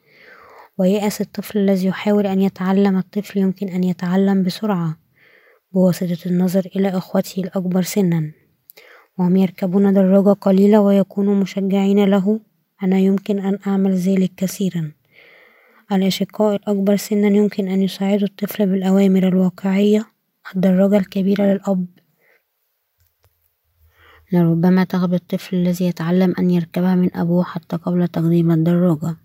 ويأس 0.78 1.20
الطفل 1.20 1.58
الذي 1.58 1.86
يحاول 1.86 2.26
أن 2.26 2.40
يتعلم. 2.40 2.98
الطفل 2.98 3.38
يمكن 3.38 3.68
أن 3.68 3.84
يتعلم 3.84 4.42
بسرعة 4.42 4.96
بواسطة 5.72 6.18
النظر 6.26 6.70
إلى 6.76 6.88
إخوته 6.88 7.40
الأكبر 7.40 7.82
سنا. 7.82 8.32
وهم 9.18 9.36
يركبون 9.36 9.92
دراجة 9.92 10.32
قليلة 10.32 10.80
ويكونوا 10.80 11.34
مشجعين 11.34 12.04
له. 12.04 12.40
أنا 12.82 12.98
يمكن 12.98 13.38
أن 13.38 13.58
أعمل 13.66 13.94
ذلك 13.94 14.32
كثيرا. 14.36 14.92
الأشقاء 15.92 16.56
الأكبر 16.56 16.96
سنا 16.96 17.28
يمكن 17.28 17.68
أن 17.68 17.82
يساعدوا 17.82 18.28
الطفل 18.28 18.66
بالأوامر 18.66 19.28
الواقعية. 19.28 20.06
الدراجة 20.56 20.96
الكبيرة 20.96 21.44
للأب 21.44 21.86
لربما 24.32 24.84
تغبي 24.84 25.16
الطفل 25.16 25.56
الذي 25.56 25.84
يتعلم 25.84 26.34
أن 26.38 26.50
يركبها 26.50 26.94
من 26.94 27.16
أبوه 27.16 27.44
حتى 27.44 27.76
قبل 27.76 28.08
تقديم 28.08 28.50
الدراجة. 28.50 29.16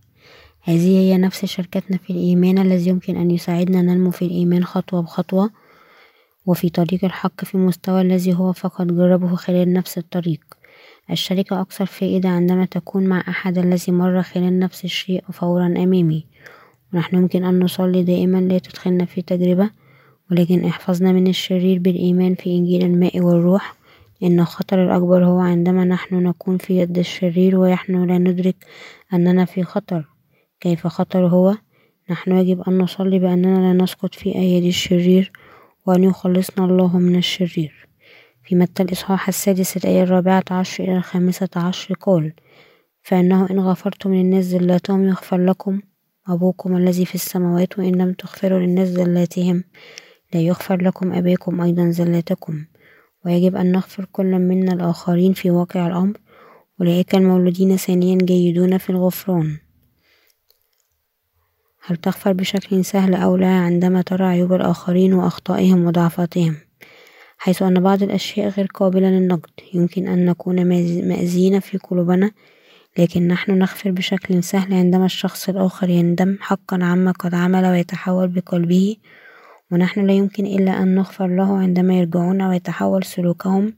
هذه 0.62 0.99
هي 0.99 1.17
نفس 1.17 1.45
شركتنا 1.45 1.97
في 1.97 2.10
الإيمان 2.10 2.58
الذي 2.58 2.89
يمكن 2.89 3.17
أن 3.17 3.32
يساعدنا 3.32 3.82
ننمو 3.82 4.12
في 4.12 4.25
الإيمان 4.25 4.63
خطوة 4.63 5.01
بخطوة. 5.01 5.49
وفي 6.45 6.69
طريق 6.69 7.06
الحق 7.06 7.45
في 7.45 7.56
المستوى 7.56 8.01
الذي 8.01 8.34
هو 8.34 8.54
فقط 8.54 8.86
جربه 8.86 9.36
خلال 9.36 9.73
نفس 9.73 9.97
الطريق. 9.97 10.41
الشركة 11.12 11.62
أكثر 11.62 11.86
فائدة 11.86 12.30
عندما 12.30 12.65
تكون 12.65 13.08
مع 13.08 13.23
أحد 13.28 13.58
الذي 13.58 13.91
مر 13.91 14.21
خلال 14.21 14.60
نفس 14.60 14.86
الشيء 14.86 15.23
فورا 15.32 15.67
أمامي. 15.67 16.25
ونحن 16.95 17.15
يمكن 17.15 17.43
أن 17.43 17.60
نصلي 17.60 18.03
دائما 18.03 18.38
لا 18.38 18.58
تدخلنا 18.58 19.05
في 19.05 19.21
تجربة 19.21 19.69
ولكن 20.31 20.65
احفظنا 20.65 21.12
من 21.12 21.27
الشرير 21.27 21.79
بالإيمان 21.79 22.36
في 22.36 22.49
إنجيل 22.49 22.84
الماء 22.86 23.19
والروح 23.19 23.75
لأن 24.21 24.39
الخطر 24.39 24.86
الأكبر 24.86 25.25
هو 25.25 25.39
عندما 25.39 25.86
نحن 25.86 26.15
نكون 26.15 26.58
في 26.58 26.77
يد 26.77 26.97
الشرير 26.97 27.58
ونحن 27.58 28.03
لا 28.03 28.17
ندرك 28.17 28.55
أننا 29.13 29.45
في 29.45 29.63
خطر. 29.63 30.05
كيف 30.60 30.88
خطر 30.88 31.27
هو؟ 31.27 31.55
نحن 32.10 32.31
يجب 32.31 32.62
أن 32.62 32.77
نصلي 32.77 33.19
بأننا 33.19 33.73
لا 33.73 33.84
نسقط 33.84 34.15
في 34.15 34.36
أيدي 34.36 34.69
الشرير 34.69 35.31
وأن 35.86 36.03
يخلصنا 36.03 36.65
الله 36.65 36.97
من 36.97 37.15
الشرير. 37.15 37.88
في 38.43 38.55
متى 38.55 38.84
الإصحاح 38.84 39.27
السادس 39.27 39.77
الآية 39.77 40.03
الرابعة 40.03 40.43
عشر 40.51 40.84
إلى 40.84 40.97
الخامسة 40.97 41.49
عشر 41.55 41.93
قال 41.93 42.34
فإنه 43.01 43.49
إن 43.51 43.60
غفرتم 43.60 44.13
للناس 44.13 44.45
زلاتهم 44.45 45.08
يغفر 45.08 45.45
لكم 45.45 45.81
أبوكم 46.27 46.77
الذي 46.77 47.05
في 47.05 47.15
السماوات 47.15 47.79
وإن 47.79 47.95
لم 47.95 48.13
تغفروا 48.13 48.59
للناس 48.59 48.88
زلاتهم 48.88 49.63
لا 50.33 50.41
يغفر 50.41 50.81
لكم 50.81 51.13
أباكم 51.13 51.61
أيضا 51.61 51.89
زلاتكم. 51.89 52.65
ويجب 53.25 53.55
أن 53.55 53.71
نغفر 53.71 54.05
كل 54.11 54.39
منا 54.39 54.73
الآخرين 54.73 55.33
في 55.33 55.51
واقع 55.51 55.88
الأمر. 55.88 56.17
أولئك 56.81 57.15
المولودين 57.15 57.77
ثانيا 57.77 58.17
جيدون 58.17 58.77
في 58.77 58.89
الغفران. 58.89 59.57
هل 61.85 61.97
تغفر 61.97 62.33
بشكل 62.33 62.85
سهل 62.85 63.15
أو 63.15 63.35
لا 63.35 63.47
عندما 63.47 64.01
ترى 64.01 64.25
عيوب 64.25 64.53
الآخرين 64.53 65.13
وأخطائهم 65.13 65.85
وضعفاتهم؟ 65.85 66.55
حيث 67.38 67.61
أن 67.61 67.79
بعض 67.79 68.03
الأشياء 68.03 68.49
غير 68.49 68.65
قابلة 68.65 69.09
للنقد. 69.09 69.51
يمكن 69.73 70.07
أن 70.07 70.25
نكون 70.25 70.65
مأذين 71.07 71.59
في 71.59 71.77
قلوبنا 71.77 72.31
لكن 72.97 73.27
نحن 73.27 73.58
نغفر 73.58 73.91
بشكل 73.91 74.43
سهل 74.43 74.73
عندما 74.73 75.05
الشخص 75.05 75.49
الآخر 75.49 75.89
يندم 75.89 76.38
حقا 76.41 76.84
عما 76.84 77.12
قد 77.12 77.36
عمل 77.36 77.65
ويتحول 77.65 78.27
بقلبه 78.27 78.95
ونحن 79.71 80.05
لا 80.05 80.13
يمكن 80.13 80.45
إلا 80.45 80.84
أن 80.84 80.95
نغفر 80.95 81.27
له 81.27 81.58
عندما 81.58 81.99
يرجعون 81.99 82.41
ويتحول 82.41 83.03
سلوكهم. 83.03 83.73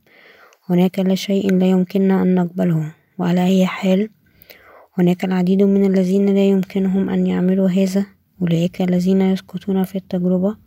هناك 0.69 0.99
لا 0.99 1.15
شيء 1.15 1.53
لا 1.53 1.65
يمكننا 1.65 2.21
أن 2.21 2.35
نقبله 2.35 2.93
وعلى 3.17 3.45
أي 3.45 3.65
حال. 3.65 4.09
هناك 4.97 5.25
العديد 5.25 5.63
من 5.63 5.85
الذين 5.85 6.25
لا 6.25 6.49
يمكنهم 6.49 7.09
أن 7.09 7.27
يعملوا 7.27 7.69
هذا 7.69 8.05
أولئك 8.41 8.81
الذين 8.81 9.21
يسقطون 9.21 9.83
في 9.83 9.95
التجربة. 9.95 10.57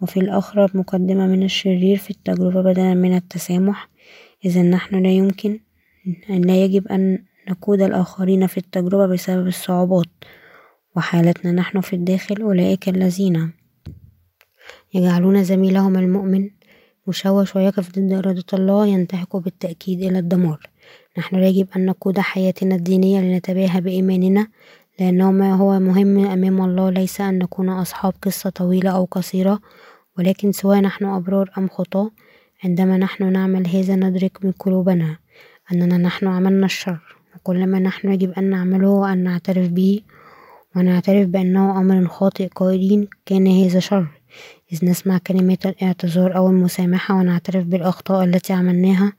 وفي 0.00 0.20
الأخرى 0.20 0.68
مقدمة 0.74 1.26
من 1.26 1.42
الشرير 1.42 1.96
في 1.96 2.10
التجربة 2.10 2.62
بدلا 2.62 2.94
من 2.94 3.16
التسامح. 3.16 3.88
إذا 4.44 4.62
نحن 4.62 5.02
لا 5.02 5.10
يمكن 5.10 5.60
لا 6.28 6.64
يجب 6.64 6.88
أن 6.88 7.18
نقود 7.50 7.82
الآخرين 7.82 8.46
في 8.46 8.58
التجربة 8.58 9.06
بسبب 9.06 9.46
الصعوبات 9.46 10.06
وحالتنا 10.96 11.52
نحن 11.52 11.80
في 11.80 11.96
الداخل 11.96 12.42
أولئك 12.42 12.88
الذين 12.88 13.52
يجعلون 14.94 15.44
زميلهم 15.44 15.96
المؤمن 15.96 16.50
مشوش 17.06 17.56
ويقف 17.56 17.90
ضد 17.90 18.12
إرادة 18.12 18.44
الله 18.52 18.86
ينتهك 18.86 19.36
بالتأكيد 19.36 20.02
إلى 20.02 20.18
الدمار. 20.18 20.60
نحن 21.18 21.36
يجب 21.36 21.68
أن 21.76 21.86
نقود 21.86 22.18
حياتنا 22.18 22.74
الدينية 22.74 23.20
لنتباهى 23.20 23.80
بإيماننا 23.80 24.46
لأنه 24.98 25.30
ما 25.32 25.54
هو 25.54 25.78
مهم 25.78 26.26
أمام 26.26 26.60
الله 26.62 26.90
ليس 26.90 27.20
أن 27.20 27.38
نكون 27.38 27.68
أصحاب 27.68 28.14
قصة 28.22 28.50
طويلة 28.50 28.90
أو 28.90 29.04
قصيرة 29.04 29.60
ولكن 30.18 30.52
سواء 30.52 30.80
نحن 30.80 31.04
أبرار 31.04 31.50
أم 31.58 31.68
خطاة 31.68 32.10
عندما 32.64 32.96
نحن 32.96 33.32
نعمل 33.32 33.68
هذا 33.68 33.96
ندرك 33.96 34.44
من 34.44 34.52
قلوبنا 34.52 35.16
أننا 35.72 35.98
نحن 35.98 36.26
عملنا 36.26 36.66
الشر. 36.66 37.19
وكل 37.36 37.66
ما 37.66 37.78
نحن 37.78 38.12
يجب 38.12 38.32
أن 38.32 38.44
نعمله 38.44 38.88
هو 38.88 39.04
أن 39.04 39.18
نعترف 39.24 39.68
به 39.68 40.00
ونعترف 40.76 41.26
بأنه 41.26 41.80
أمر 41.80 42.08
خاطئ 42.08 42.48
قائلين 42.48 43.08
كان 43.26 43.46
هذا 43.46 43.80
شر. 43.80 44.06
إذ 44.72 44.84
نسمع 44.84 45.18
كلمات 45.18 45.66
الاعتذار 45.66 46.36
أو 46.36 46.48
المسامحة 46.48 47.14
ونعترف 47.14 47.64
بالأخطاء 47.64 48.24
التي 48.24 48.52
عملناها 48.52 49.12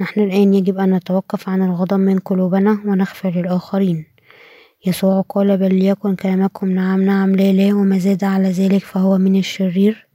نحن 0.00 0.20
الآن 0.20 0.54
يجب 0.54 0.78
أن 0.78 0.94
نتوقف 0.94 1.48
عن 1.48 1.62
الغضب 1.62 1.98
من 1.98 2.18
قلوبنا 2.18 2.70
ونغفر 2.86 3.30
للآخرين. 3.30 4.06
يسوع 4.86 5.20
قال 5.20 5.56
بل 5.56 5.74
ليكن 5.74 6.16
كلامكم 6.16 6.70
نعم 6.70 7.02
نعم 7.02 7.36
لا 7.36 7.52
لا 7.52 7.74
وما 7.74 7.98
زاد 7.98 8.24
على 8.24 8.50
ذلك 8.50 8.84
فهو 8.84 9.18
من 9.18 9.36
الشرير. 9.36 10.06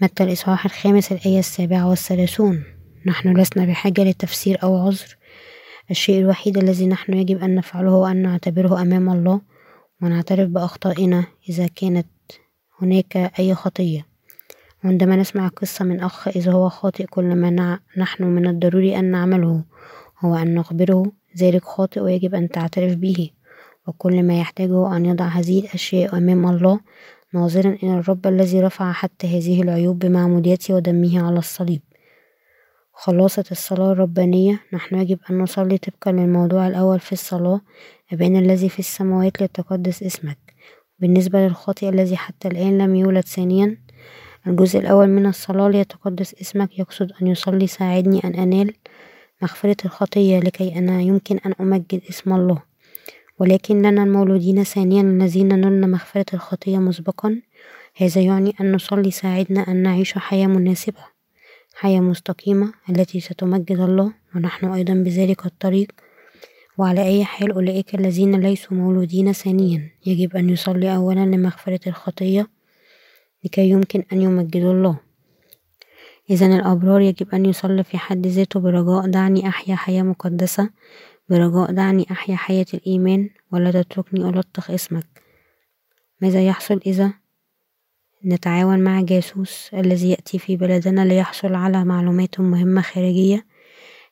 متى 0.00 0.24
الإصحاح 0.24 0.64
الخامس 0.64 1.12
الآية 1.12 1.38
السابعة 1.38 1.88
والثلاثون. 1.88 2.64
نحن 3.06 3.36
لسنا 3.36 3.64
بحاجة 3.64 4.04
لتفسير 4.04 4.62
أو 4.62 4.86
عذر 4.86 5.16
الشيء 5.90 6.20
الوحيد 6.20 6.58
الذي 6.58 6.86
نحن 6.86 7.12
يجب 7.12 7.42
أن 7.42 7.54
نفعله 7.54 7.90
هو 7.90 8.06
أن 8.06 8.22
نعتبره 8.22 8.82
أمام 8.82 9.10
الله 9.10 9.40
ونعترف 10.02 10.48
بأخطائنا 10.48 11.24
إذا 11.48 11.66
كانت 11.66 12.06
هناك 12.80 13.16
أي 13.38 13.54
خطية. 13.54 14.06
عندما 14.84 15.16
نسمع 15.16 15.48
قصة 15.48 15.84
من 15.84 16.00
أخ 16.00 16.28
إذا 16.28 16.52
هو 16.52 16.68
خاطئ 16.68 17.06
كل 17.06 17.34
ما 17.34 17.78
نحن 17.96 18.24
من 18.24 18.46
الضروري 18.46 18.98
أن 18.98 19.10
نعمله 19.10 19.64
هو 20.20 20.34
أن 20.34 20.54
نخبره 20.54 21.12
ذلك 21.38 21.64
خاطئ 21.64 22.00
ويجب 22.00 22.34
أن 22.34 22.48
تعترف 22.48 22.94
به. 22.94 23.30
وكل 23.86 24.22
ما 24.22 24.40
يحتاجه 24.40 24.96
أن 24.96 25.06
يضع 25.06 25.24
هذه 25.24 25.58
الأشياء 25.60 26.18
أمام 26.18 26.46
الله 26.46 26.80
ناظرا 27.34 27.70
إلى 27.82 27.98
الرب 27.98 28.26
الذي 28.26 28.60
رفع 28.60 28.92
حتى 28.92 29.26
هذه 29.26 29.62
العيوب 29.62 29.98
بمعموديته 29.98 30.74
ودمه 30.74 31.26
على 31.26 31.38
الصليب. 31.38 31.80
خلاصة 32.98 33.44
الصلاة 33.50 33.92
الربانية 33.92 34.60
نحن 34.72 34.96
يجب 34.96 35.18
أن 35.30 35.38
نصلي 35.38 35.78
طبقا 35.78 36.12
للموضوع 36.12 36.66
الأول 36.66 37.00
في 37.00 37.12
الصلاة 37.12 37.60
أبانا 38.12 38.38
الذي 38.38 38.68
في 38.68 38.78
السماوات 38.78 39.40
ليتقدس 39.40 40.02
اسمك. 40.02 40.38
بالنسبة 40.98 41.38
للخاطئ 41.38 41.88
الذي 41.88 42.16
حتى 42.16 42.48
الآن 42.48 42.78
لم 42.78 42.94
يولد 42.94 43.24
ثانيا 43.24 43.76
الجزء 44.46 44.78
الأول 44.78 45.08
من 45.08 45.26
الصلاة 45.26 45.68
ليتقدس 45.68 46.34
اسمك 46.34 46.78
يقصد 46.78 47.12
أن 47.22 47.26
يصلي 47.26 47.66
ساعدني 47.66 48.24
أن 48.24 48.34
أنال 48.34 48.74
مغفرة 49.42 49.76
الخطية 49.84 50.40
لكي 50.40 50.78
أنا 50.78 51.00
يمكن 51.00 51.38
أن 51.46 51.54
أمجد 51.60 52.00
اسم 52.10 52.32
الله. 52.32 52.62
ولكننا 53.38 54.02
المولودين 54.02 54.64
ثانيا 54.64 55.02
الذين 55.02 55.48
نلنا 55.48 55.86
مغفرة 55.86 56.26
الخطية 56.34 56.78
مسبقا. 56.78 57.40
هذا 57.96 58.20
يعني 58.20 58.54
أن 58.60 58.72
نصلي 58.72 59.10
ساعدنا 59.10 59.60
أن 59.68 59.82
نعيش 59.82 60.18
حياة 60.18 60.46
مناسبة. 60.46 61.15
حياة 61.78 62.00
مستقيمة 62.00 62.72
التي 62.90 63.20
ستمجد 63.20 63.80
الله 63.80 64.12
ونحن 64.34 64.66
أيضا 64.66 64.94
بذلك 64.94 65.46
الطريق. 65.46 65.92
وعلى 66.78 67.02
أي 67.02 67.24
حال 67.24 67.52
أولئك 67.52 67.94
الذين 67.94 68.40
ليسوا 68.40 68.76
مولودين 68.76 69.32
ثانيا. 69.32 69.90
يجب 70.06 70.36
أن 70.36 70.50
يصلي 70.50 70.96
أولا 70.96 71.20
لمغفرة 71.20 71.80
الخطية 71.86 72.46
لكي 73.44 73.70
يمكن 73.70 74.02
أن 74.12 74.22
يمجدوا 74.22 74.72
الله. 74.72 74.98
إذا 76.30 76.46
الأبرار 76.46 77.00
يجب 77.00 77.34
أن 77.34 77.46
يصلي 77.46 77.84
في 77.84 77.98
حد 77.98 78.26
ذاته 78.26 78.60
برجاء 78.60 79.06
دعني 79.10 79.48
أحيا 79.48 79.76
حياة 79.76 80.02
مقدسة 80.02 80.70
برجاء 81.28 81.72
دعني 81.72 82.06
أحيا 82.10 82.36
حياة 82.36 82.66
الإيمان 82.74 83.30
ولا 83.52 83.82
تتركني 83.82 84.28
ألطخ 84.28 84.70
اسمك. 84.70 85.06
ماذا 86.20 86.46
يحصل 86.46 86.80
إذا 86.86 87.12
نتعاون 88.26 88.78
مع 88.78 89.00
جاسوس 89.00 89.70
الذي 89.74 90.10
يأتي 90.10 90.38
في 90.38 90.56
بلدنا 90.56 91.04
ليحصل 91.04 91.54
على 91.54 91.84
معلومات 91.84 92.40
مهمة 92.40 92.80
خارجية. 92.82 93.46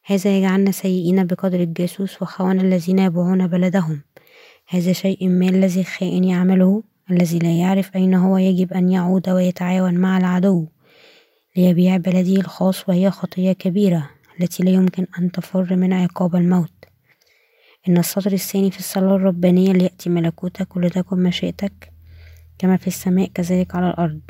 هذا 0.05 0.38
يجعلنا 0.38 0.70
سيئين 0.70 1.27
بقدر 1.27 1.61
الجاسوس 1.61 2.22
وخونة 2.22 2.62
الذين 2.62 2.98
يبيعون 2.98 3.46
بلدهم. 3.46 4.03
هذا 4.68 4.92
شيء 4.92 5.29
ما 5.29 5.48
الذي 5.48 5.81
الخائن 5.81 6.24
يعمله؟ 6.24 6.83
الذي 7.11 7.38
لا 7.38 7.59
يعرف 7.59 7.96
أين 7.96 8.14
هو 8.14 8.38
يجب 8.38 8.72
أن 8.72 8.88
يعود 8.88 9.29
ويتعاون 9.29 9.94
مع 9.94 10.18
العدو 10.18 10.66
ليبيع 11.57 11.96
بلده 11.96 12.40
الخاص 12.40 12.88
وهي 12.88 13.11
خطية 13.11 13.53
كبيرة 13.53 14.11
التي 14.40 14.62
لا 14.62 14.70
يمكن 14.70 15.07
أن 15.18 15.33
تفر 15.33 15.77
من 15.77 15.92
عقاب 15.92 16.37
الموت. 16.37 16.72
إن 17.88 17.98
السطر 17.98 18.33
الثاني 18.33 18.70
في 18.70 18.79
الصلاة 18.79 19.16
الربانية 19.16 19.72
ليأتي 19.72 20.11
ملكوتك 20.11 20.77
ولتكن 20.77 21.22
مشيئتك. 21.22 21.93
كما 22.58 22.76
في 22.76 22.86
السماء 22.86 23.30
كذلك 23.34 23.74
على 23.74 23.90
الأرض. 23.90 24.20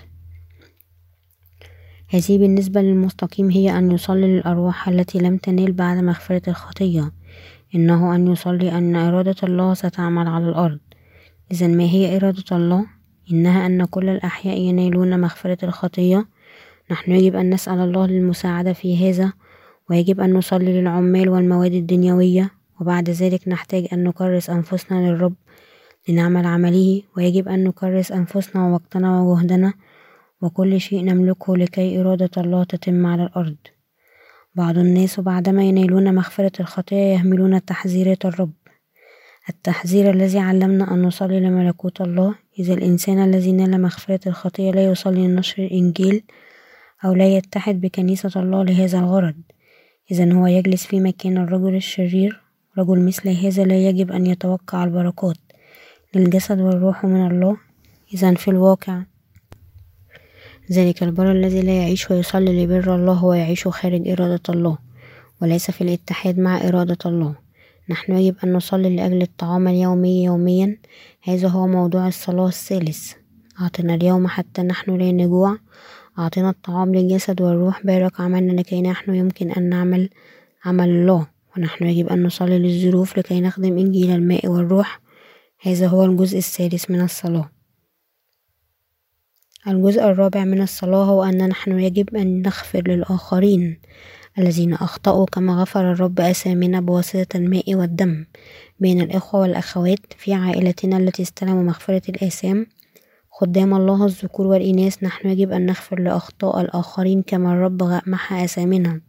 هذه 2.09 2.39
بالنسبة 2.39 2.81
للمستقيم 2.83 3.51
هي 3.51 3.79
أن 3.79 3.93
يصلي 3.93 4.27
للأرواح 4.27 4.89
التي 4.89 5.19
لم 5.19 5.37
تنال 5.37 5.73
بعد 5.73 5.99
مغفرة 5.99 6.43
الخطية. 6.49 7.13
إنه 7.75 8.15
أن 8.15 8.33
يصلي 8.33 8.79
أن 8.79 8.97
إرادة 8.97 9.37
الله 9.43 9.75
ستعمل 9.75 10.29
على 10.29 10.49
الأرض. 10.49 10.81
إذا 11.53 11.67
ما 11.67 11.85
هي 11.85 12.17
إرادة 12.17 12.57
الله؟ 12.57 12.87
إنها 13.33 13.67
أن 13.67 13.85
كل 13.85 14.09
الأحياء 14.09 14.59
ينالون 14.59 15.21
مغفرة 15.21 15.65
الخطية. 15.65 16.29
نحن 16.91 17.13
يجب 17.13 17.37
أن 17.37 17.51
نسأل 17.51 17.79
الله 17.79 18.07
للمساعدة 18.07 18.73
في 18.73 19.11
هذا 19.11 19.33
ويجب 19.91 20.21
أن 20.21 20.33
نصلي 20.33 20.81
للعمال 20.81 21.29
والمواد 21.29 21.73
الدنيوية. 21.73 22.51
وبعد 22.81 23.11
ذلك 23.11 23.49
نحتاج 23.49 23.87
أن 23.93 24.05
نكرس 24.05 24.51
أنفسنا 24.51 25.11
للرب 25.11 25.35
لنعمل 26.09 26.47
عمله 26.47 27.03
ويجب 27.17 27.49
أن 27.49 27.65
نكرس 27.65 28.13
أنفسنا 28.13 28.67
ووقتنا 28.67 29.23
وجهدنا 29.23 29.73
وكل 30.43 30.81
شيء 30.81 31.05
نملكه 31.05 31.57
لكي 31.57 32.01
إرادة 32.01 32.31
الله 32.37 32.65
تتم 32.65 33.07
على 33.07 33.23
الأرض. 33.23 33.57
بعض 34.55 34.79
الناس 34.79 35.21
بعدما 35.21 35.65
ينالون 35.65 36.15
مغفرة 36.15 36.53
الخطايا 36.61 37.15
يهملون 37.15 37.65
تحذيرات 37.65 38.25
الرب. 38.25 38.53
التحذير 39.49 40.11
الذي 40.11 40.39
علمنا 40.39 40.95
أن 40.95 41.03
نصلي 41.03 41.41
لملكوت 41.41 42.01
الله 42.01 42.35
إذا 42.59 42.75
الإنسان 42.75 43.25
الذي 43.25 43.53
نال 43.53 43.83
مغفرة 43.83 44.21
الخطية 44.27 44.71
لا 44.71 44.85
يصلي 44.85 45.29
لنشر 45.29 45.63
الإنجيل 45.63 46.23
أو 47.05 47.15
لا 47.15 47.37
يتحد 47.37 47.81
بكنيسة 47.81 48.41
الله 48.43 48.65
لهذا 48.65 48.99
الغرض. 48.99 49.35
إذا 50.11 50.33
هو 50.33 50.47
يجلس 50.47 50.87
في 50.87 51.01
مكان 51.01 51.39
الرجل 51.39 51.75
الشرير 51.75 52.41
رجل 52.79 53.01
مثل 53.01 53.29
هذا 53.29 53.65
لا 53.65 53.89
يجب 53.89 54.13
أن 54.13 54.27
يتوقع 54.27 54.85
البركات. 54.85 55.44
للجسد 56.17 56.61
والروح 56.61 57.05
من 57.05 57.27
الله. 57.27 57.57
إذا 58.15 58.35
في 58.35 58.49
الواقع 58.49 59.03
ذلك 60.73 61.03
البر 61.03 61.33
الذي 61.33 61.63
لا 61.63 61.79
يعيش 61.79 62.11
ويصلي 62.11 62.65
لبر 62.65 62.95
الله 62.95 63.13
هو 63.13 63.33
يعيش 63.33 63.69
خارج 63.69 64.09
إرادة 64.09 64.43
الله 64.49 64.79
وليس 65.43 65.71
في 65.71 65.81
الاتحاد 65.81 66.39
مع 66.39 66.69
إرادة 66.69 66.99
الله. 67.07 67.35
نحن 67.89 68.13
يجب 68.13 68.37
أن 68.45 68.53
نصلي 68.53 68.97
لأجل 68.97 69.23
الطعام 69.23 69.69
اليومي 69.69 70.25
يوميا. 70.25 70.79
هذا 71.23 71.49
هو 71.49 71.67
موضوع 71.67 72.09
الصلاة 72.09 72.49
الثالث. 72.49 73.13
أعطنا 73.61 73.95
اليوم 73.95 74.27
حتى 74.27 74.63
نحن 74.63 74.97
لا 74.97 75.13
نجوع. 75.13 75.57
أعطنا 76.19 76.51
الطعام 76.51 76.95
للجسد 76.95 77.41
والروح. 77.41 77.87
بارك 77.87 78.21
عملنا 78.21 78.53
لكي 78.53 78.83
نحن 78.83 79.15
يمكن 79.15 79.51
أن 79.51 79.69
نعمل 79.69 80.11
عمل 80.65 80.89
الله. 80.89 81.27
ونحن 81.57 81.87
يجب 81.87 82.09
أن 82.09 82.23
نصلي 82.23 82.59
للظروف 82.59 83.19
لكي 83.19 83.41
نخدم 83.41 83.79
إنجيل 83.79 84.11
الماء 84.11 84.49
والروح. 84.49 85.01
هذا 85.67 85.87
هو 85.87 86.05
الجزء 86.05 86.39
السادس 86.39 86.91
من 86.91 87.01
الصلاة. 87.01 87.51
الجزء 89.69 90.05
الرابع 90.05 90.45
من 90.45 90.63
الصلاة 90.63 91.05
هو 91.05 91.25
أن 91.25 91.49
نحن 91.49 91.81
يجب 91.81 92.17
أن 92.17 92.43
نغفر 92.43 92.83
للآخرين 92.89 93.81
الذين 94.39 94.75
أخطأوا 94.75 95.27
كما 95.27 95.63
غفر 95.63 95.93
الرب 95.93 96.21
أسامنا 96.21 96.81
بواسطة 96.81 97.37
الماء 97.37 97.75
والدم 97.75 98.25
بين 98.81 99.01
الإخوة 99.01 99.41
والأخوات 99.41 100.13
في 100.19 100.35
عائلتنا 100.35 100.97
التي 100.97 101.23
استلموا 101.23 101.63
مغفرة 101.63 102.03
الآثام. 102.09 102.67
خدام 103.31 103.75
الله 103.75 104.05
الذكور 104.05 104.47
والإناث 104.47 105.03
نحن 105.03 105.29
يجب 105.29 105.53
أن 105.53 105.67
نغفر 105.67 106.01
لأخطاء 106.01 106.61
الآخرين 106.61 107.23
كما 107.23 107.53
الرب 107.53 108.01
محى 108.07 108.45
أثامنا 108.45 109.01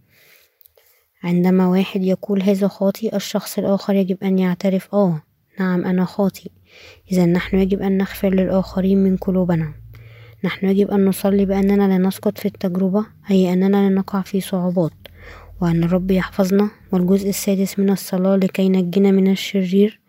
عندما 1.23 1.67
واحد 1.67 2.03
يقول 2.03 2.43
هذا 2.43 2.67
خاطئ 2.67 3.15
الشخص 3.15 3.57
الآخر 3.57 3.95
يجب 3.95 4.23
أن 4.23 4.39
يعترف 4.39 4.95
آه 4.95 5.21
نعم 5.59 5.85
أنا 5.85 6.05
خاطئ. 6.05 6.49
إذا 7.11 7.25
نحن 7.25 7.57
يجب 7.57 7.81
أن 7.81 7.97
نغفر 7.97 8.29
للآخرين 8.29 9.03
من 9.03 9.17
قلوبنا. 9.17 9.73
نحن 10.43 10.67
يجب 10.67 10.91
أن 10.91 11.05
نصلي 11.05 11.45
بأننا 11.45 11.87
لا 11.87 11.97
نسقط 11.97 12.37
في 12.37 12.45
التجربة 12.45 13.05
أي 13.31 13.53
أننا 13.53 13.67
لا 13.67 13.89
نقع 13.89 14.21
في 14.21 14.41
صعوبات. 14.41 14.91
وأن 15.61 15.83
الرب 15.83 16.11
يحفظنا. 16.11 16.69
والجزء 16.91 17.29
السادس 17.29 17.79
من 17.79 17.89
الصلاة 17.89 18.35
لكي 18.35 18.69
نجنا 18.69 19.11
من 19.11 19.31
الشرير. 19.31 19.99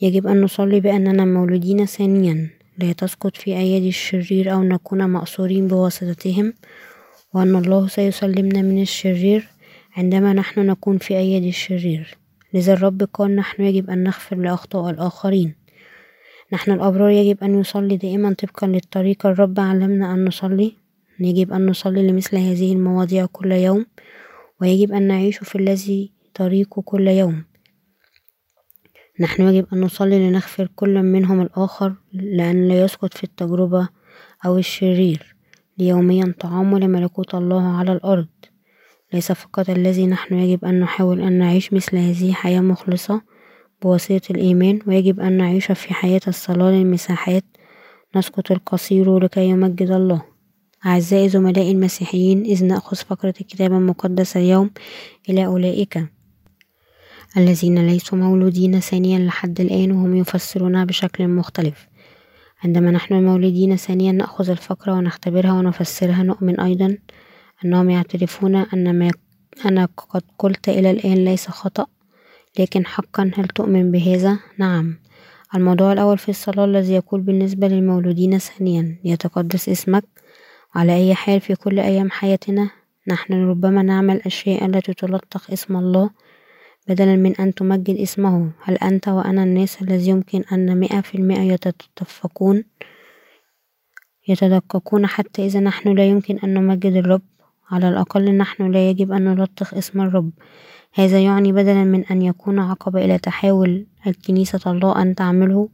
يجب 0.00 0.26
أن 0.26 0.40
نصلي 0.40 0.80
بأننا 0.80 1.24
مولودين 1.24 1.86
ثانيا. 1.86 2.50
لا 2.78 2.92
تسقط 2.92 3.36
في 3.36 3.58
أيدي 3.58 3.88
الشرير 3.88 4.52
أو 4.52 4.62
نكون 4.62 5.04
مأسورين 5.04 5.68
بواسطتهم. 5.68 6.52
وأن 7.34 7.56
الله 7.56 7.88
سيسلمنا 7.88 8.62
من 8.62 8.82
الشرير. 8.82 9.48
عندما 9.96 10.32
نحن 10.32 10.66
نكون 10.66 10.98
في 10.98 11.16
أيدي 11.16 11.48
الشرير. 11.48 12.25
لذا 12.54 12.72
الرب 12.72 13.02
قال 13.02 13.36
نحن 13.36 13.62
يجب 13.62 13.90
أن 13.90 14.02
نغفر 14.02 14.36
لأخطاء 14.36 14.90
الآخرين. 14.90 15.54
نحن 16.52 16.70
الأبرار 16.70 17.10
يجب 17.10 17.44
أن 17.44 17.60
نصلي 17.60 17.96
دائما 17.96 18.34
طبقا 18.34 18.66
للطريقة 18.66 19.30
الرب 19.30 19.60
علمنا 19.60 20.14
أن 20.14 20.24
نصلي. 20.24 20.76
يجب 21.20 21.52
أن 21.52 21.66
نصلي 21.66 22.08
لمثل 22.08 22.36
هذه 22.36 22.72
المواضيع 22.72 23.26
كل 23.26 23.52
يوم 23.52 23.86
ويجب 24.60 24.92
أن 24.92 25.02
نعيش 25.02 25.38
في 25.38 25.58
الذي 25.58 26.12
طريقه 26.34 26.82
كل 26.82 27.08
يوم. 27.08 27.44
نحن 29.20 29.42
يجب 29.42 29.66
أن 29.72 29.80
نصلي 29.80 30.28
لنغفر 30.28 30.68
كل 30.76 31.02
منهم 31.02 31.40
الآخر 31.40 31.94
لأن 32.12 32.68
لا 32.68 32.84
يسقط 32.84 33.14
في 33.14 33.24
التجربة 33.24 33.88
أو 34.46 34.58
الشرير. 34.58 35.36
ليوميا 35.78 36.34
طعام 36.40 36.78
لملكوت 36.78 37.34
الله 37.34 37.76
على 37.76 37.92
الأرض. 37.92 38.28
ليس 39.12 39.32
فقط 39.32 39.70
الذي 39.70 40.06
نحن 40.06 40.34
يجب 40.34 40.64
أن 40.64 40.80
نحاول 40.80 41.20
أن 41.20 41.32
نعيش 41.32 41.72
مثل 41.72 41.96
هذه 41.96 42.32
حياة 42.32 42.60
مخلصة 42.60 43.22
بواسطة 43.82 44.20
الإيمان 44.30 44.78
ويجب 44.86 45.20
أن 45.20 45.32
نعيش 45.32 45.72
في 45.72 45.94
حياة 45.94 46.20
الصلاة 46.28 46.70
للمساحات 46.70 47.44
نسقط 48.16 48.50
القصير 48.50 49.18
لكي 49.18 49.48
يمجد 49.48 49.90
الله. 49.90 50.22
أعزائي 50.86 51.28
زملائي 51.28 51.70
المسيحيين 51.70 52.44
إذ 52.44 52.64
نأخذ 52.64 52.96
فقرة 52.96 53.34
الكتاب 53.40 53.72
المقدس 53.72 54.36
اليوم 54.36 54.70
إلى 55.28 55.46
أولئك 55.46 56.04
الذين 57.36 57.86
ليسوا 57.86 58.18
مولودين 58.18 58.80
ثانيا 58.80 59.18
لحد 59.18 59.60
الآن 59.60 59.92
وهم 59.92 60.16
يفسرونها 60.16 60.84
بشكل 60.84 61.28
مختلف. 61.28 61.86
عندما 62.64 62.90
نحن 62.90 63.24
مولودين 63.24 63.76
ثانيا 63.76 64.12
نأخذ 64.12 64.50
الفقرة 64.50 64.92
ونختبرها 64.92 65.52
ونفسرها 65.52 66.22
نؤمن 66.22 66.60
أيضا 66.60 66.98
أنهم 67.64 67.90
يعترفون 67.90 68.56
أن 68.56 68.98
ما 68.98 69.10
أنا 69.64 69.88
قد 69.96 70.22
قلت 70.38 70.68
إلى 70.68 70.90
الآن 70.90 71.24
ليس 71.24 71.48
خطأ 71.48 71.86
لكن 72.58 72.86
حقا 72.86 73.30
هل 73.34 73.48
تؤمن 73.48 73.90
بهذا؟ 73.90 74.38
نعم. 74.58 74.98
الموضوع 75.54 75.92
الأول 75.92 76.18
في 76.18 76.28
الصلاة 76.28 76.64
الذي 76.64 76.94
يقول 76.94 77.20
بالنسبة 77.20 77.68
للمولودين 77.68 78.38
ثانيا 78.38 78.98
يتقدس 79.04 79.68
اسمك 79.68 80.04
على 80.74 80.96
أي 80.96 81.14
حال 81.14 81.40
في 81.40 81.54
كل 81.54 81.78
أيام 81.78 82.10
حياتنا؟ 82.10 82.70
نحن 83.08 83.48
ربما 83.48 83.82
نعمل 83.82 84.20
أشياء 84.26 84.66
التي 84.66 84.94
تلطخ 84.94 85.50
اسم 85.50 85.76
الله 85.76 86.10
بدلا 86.88 87.16
من 87.16 87.36
أن 87.36 87.54
تمجد 87.54 87.96
اسمه. 87.96 88.50
هل 88.62 88.74
أنت 88.74 89.08
وأنا 89.08 89.42
الناس 89.42 89.82
الذي 89.82 90.08
يمكن 90.08 90.44
أن 90.52 90.80
مئة 90.80 91.00
في 91.00 91.14
المئة 91.14 91.40
يتدفقون 91.40 92.64
يتدققون 94.28 95.06
حتى 95.06 95.46
إذا 95.46 95.60
نحن 95.60 95.94
لا 95.94 96.06
يمكن 96.06 96.38
أن 96.38 96.54
نمجد 96.54 96.92
الرب؟ 96.92 97.22
على 97.70 97.88
الأقل 97.88 98.36
نحن 98.36 98.70
لا 98.70 98.90
يجب 98.90 99.12
أن 99.12 99.24
نلطخ 99.24 99.74
اسم 99.74 100.00
الرب. 100.00 100.30
هذا 100.94 101.20
يعني 101.20 101.52
بدلا 101.52 101.84
من 101.84 102.04
أن 102.04 102.22
يكون 102.22 102.58
عقبة 102.58 103.04
إلى 103.04 103.18
تحاول 103.18 103.86
الكنيسة 104.06 104.60
الله 104.66 105.02
أن 105.02 105.14
تعمله. 105.14 105.68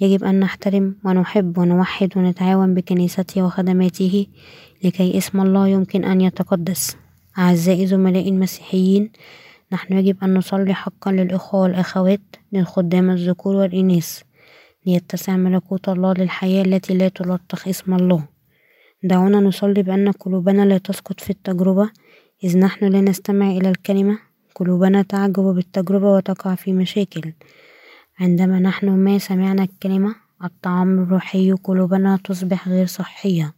يجب 0.00 0.24
أن 0.24 0.40
نحترم 0.40 0.96
ونحب 1.04 1.58
ونوحد 1.58 2.10
ونتعاون 2.16 2.74
بكنيسته 2.74 3.42
وخدماته 3.42 4.26
لكي 4.84 5.18
اسم 5.18 5.40
الله 5.40 5.68
يمكن 5.68 6.04
أن 6.04 6.20
يتقدس. 6.20 6.96
أعزائي 7.38 7.86
زملائي 7.86 8.28
المسيحيين 8.28 9.10
نحن 9.72 9.92
يجب 9.92 10.16
أن 10.22 10.34
نصلي 10.34 10.74
حقا 10.74 11.12
للإخوة 11.12 11.60
والأخوات 11.60 12.20
للخدام 12.52 13.10
الذكور 13.10 13.56
والإناث 13.56 14.22
ليتسع 14.86 15.36
ملكوت 15.36 15.88
الله 15.88 16.12
للحياة 16.12 16.64
التي 16.64 16.94
لا 16.94 17.08
تلطخ 17.08 17.68
اسم 17.68 17.94
الله. 17.94 18.33
دعونا 19.04 19.40
نصلي 19.40 19.82
بأن 19.82 20.10
قلوبنا 20.12 20.62
لا 20.62 20.78
تسقط 20.78 21.20
في 21.20 21.30
التجربة 21.30 21.90
إذ 22.44 22.58
نحن 22.58 22.84
لا 22.84 23.00
نستمع 23.00 23.50
إلى 23.50 23.70
الكلمة 23.70 24.18
قلوبنا 24.54 25.02
تعجب 25.02 25.42
بالتجربة 25.42 26.12
وتقع 26.12 26.54
في 26.54 26.72
مشاكل. 26.72 27.32
عندما 28.20 28.58
نحن 28.58 28.88
ما 28.88 29.18
سمعنا 29.18 29.62
الكلمة 29.62 30.14
الطعام 30.44 31.02
الروحي 31.02 31.52
قلوبنا 31.52 32.18
تصبح 32.24 32.68
غير 32.68 32.86
صحية. 32.86 33.52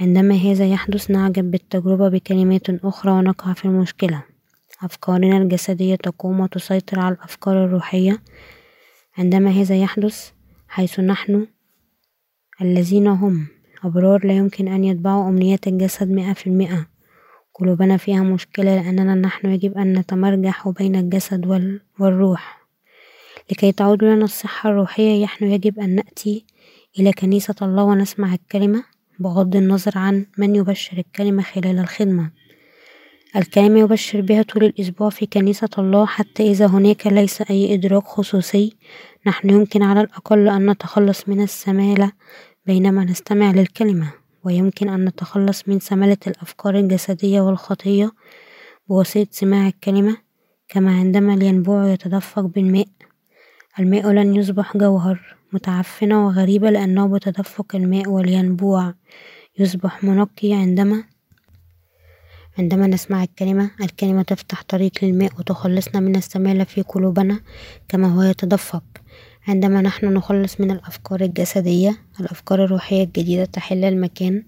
عندما 0.00 0.34
هذا 0.34 0.66
يحدث 0.66 1.10
نعجب 1.10 1.50
بالتجربة 1.50 2.08
بكلمات 2.08 2.70
أخرى 2.70 3.12
ونقع 3.12 3.52
في 3.52 3.64
المشكلة. 3.64 4.22
أفكارنا 4.82 5.36
الجسدية 5.36 5.94
تقوم 5.94 6.40
وتسيطر 6.40 7.00
على 7.00 7.14
الأفكار 7.14 7.64
الروحية. 7.64 8.18
عندما 9.18 9.50
هذا 9.50 9.74
يحدث 9.76 10.30
حيث 10.68 11.00
نحن 11.00 11.46
الذين 12.60 13.06
هم. 13.06 13.61
أبرار 13.84 14.26
لا 14.26 14.32
يمكن 14.32 14.68
أن 14.68 14.84
يتبعوا 14.84 15.28
أمنيات 15.28 15.66
الجسد 15.66 16.10
مئة 16.10 16.32
في 16.32 16.46
المئة. 16.46 16.86
قلوبنا 17.54 17.96
فيها 17.96 18.22
مشكلة 18.22 18.76
لأننا 18.82 19.14
نحن 19.14 19.50
يجب 19.50 19.78
أن 19.78 19.98
نتمرجح 19.98 20.68
بين 20.68 20.96
الجسد 20.96 21.70
والروح. 21.98 22.62
لكي 23.50 23.72
تعود 23.72 24.04
لنا 24.04 24.24
الصحة 24.24 24.70
الروحية 24.70 25.24
نحن 25.24 25.44
يجب 25.44 25.78
أن 25.78 25.94
نأتي 25.94 26.44
إلى 26.98 27.12
كنيسة 27.12 27.54
الله 27.62 27.82
ونسمع 27.84 28.34
الكلمة 28.34 28.84
بغض 29.18 29.56
النظر 29.56 29.98
عن 29.98 30.26
من 30.38 30.56
يبشر 30.56 30.98
الكلمة 30.98 31.42
خلال 31.42 31.78
الخدمة. 31.78 32.30
الكلمة 33.36 33.80
يبشر 33.80 34.20
بها 34.20 34.42
طول 34.42 34.64
الأسبوع 34.64 35.10
في 35.10 35.26
كنيسة 35.26 35.68
الله 35.78 36.06
حتى 36.06 36.50
إذا 36.50 36.66
هناك 36.66 37.06
ليس 37.06 37.42
أي 37.42 37.74
إدراك 37.74 38.02
خصوصي 38.02 38.76
نحن 39.26 39.50
يمكن 39.50 39.82
على 39.82 40.00
الأقل 40.00 40.48
أن 40.48 40.70
نتخلص 40.70 41.28
من 41.28 41.40
السمالة 41.42 42.12
بينما 42.66 43.04
نستمع 43.04 43.50
للكلمة 43.50 44.12
ويمكن 44.44 44.88
أن 44.88 45.04
نتخلص 45.04 45.68
من 45.68 45.80
سملة 45.80 46.16
الأفكار 46.26 46.78
الجسدية 46.78 47.40
والخطية 47.40 48.10
بواسطة 48.88 49.26
سماع 49.30 49.66
الكلمة 49.66 50.16
كما 50.68 50.96
عندما 50.96 51.34
الينبوع 51.34 51.86
يتدفق 51.88 52.40
بالماء. 52.42 52.86
الماء 53.78 54.10
لن 54.10 54.36
يصبح 54.36 54.76
جوهر 54.76 55.36
متعفنة 55.52 56.26
وغريبة 56.26 56.70
لأنه 56.70 57.06
بتدفق 57.06 57.76
الماء 57.76 58.08
والينبوع 58.08 58.94
يصبح 59.58 60.04
منقي 60.04 60.52
عندما 60.52 61.04
عندما 62.58 62.86
نسمع 62.86 63.22
الكلمة. 63.22 63.70
الكلمة 63.80 64.22
تفتح 64.22 64.62
طريق 64.62 64.92
للماء 65.02 65.30
وتخلصنا 65.38 66.00
من 66.00 66.16
السمالة 66.16 66.64
في 66.64 66.82
قلوبنا 66.82 67.40
كما 67.88 68.08
هو 68.08 68.22
يتدفق. 68.22 68.82
عندما 69.48 69.80
نحن 69.80 70.06
نخلص 70.06 70.60
من 70.60 70.70
الأفكار 70.70 71.20
الجسدية 71.20 71.96
الأفكار 72.20 72.64
الروحية 72.64 73.04
الجديدة 73.04 73.44
تحل 73.44 73.84
المكان. 73.84 74.42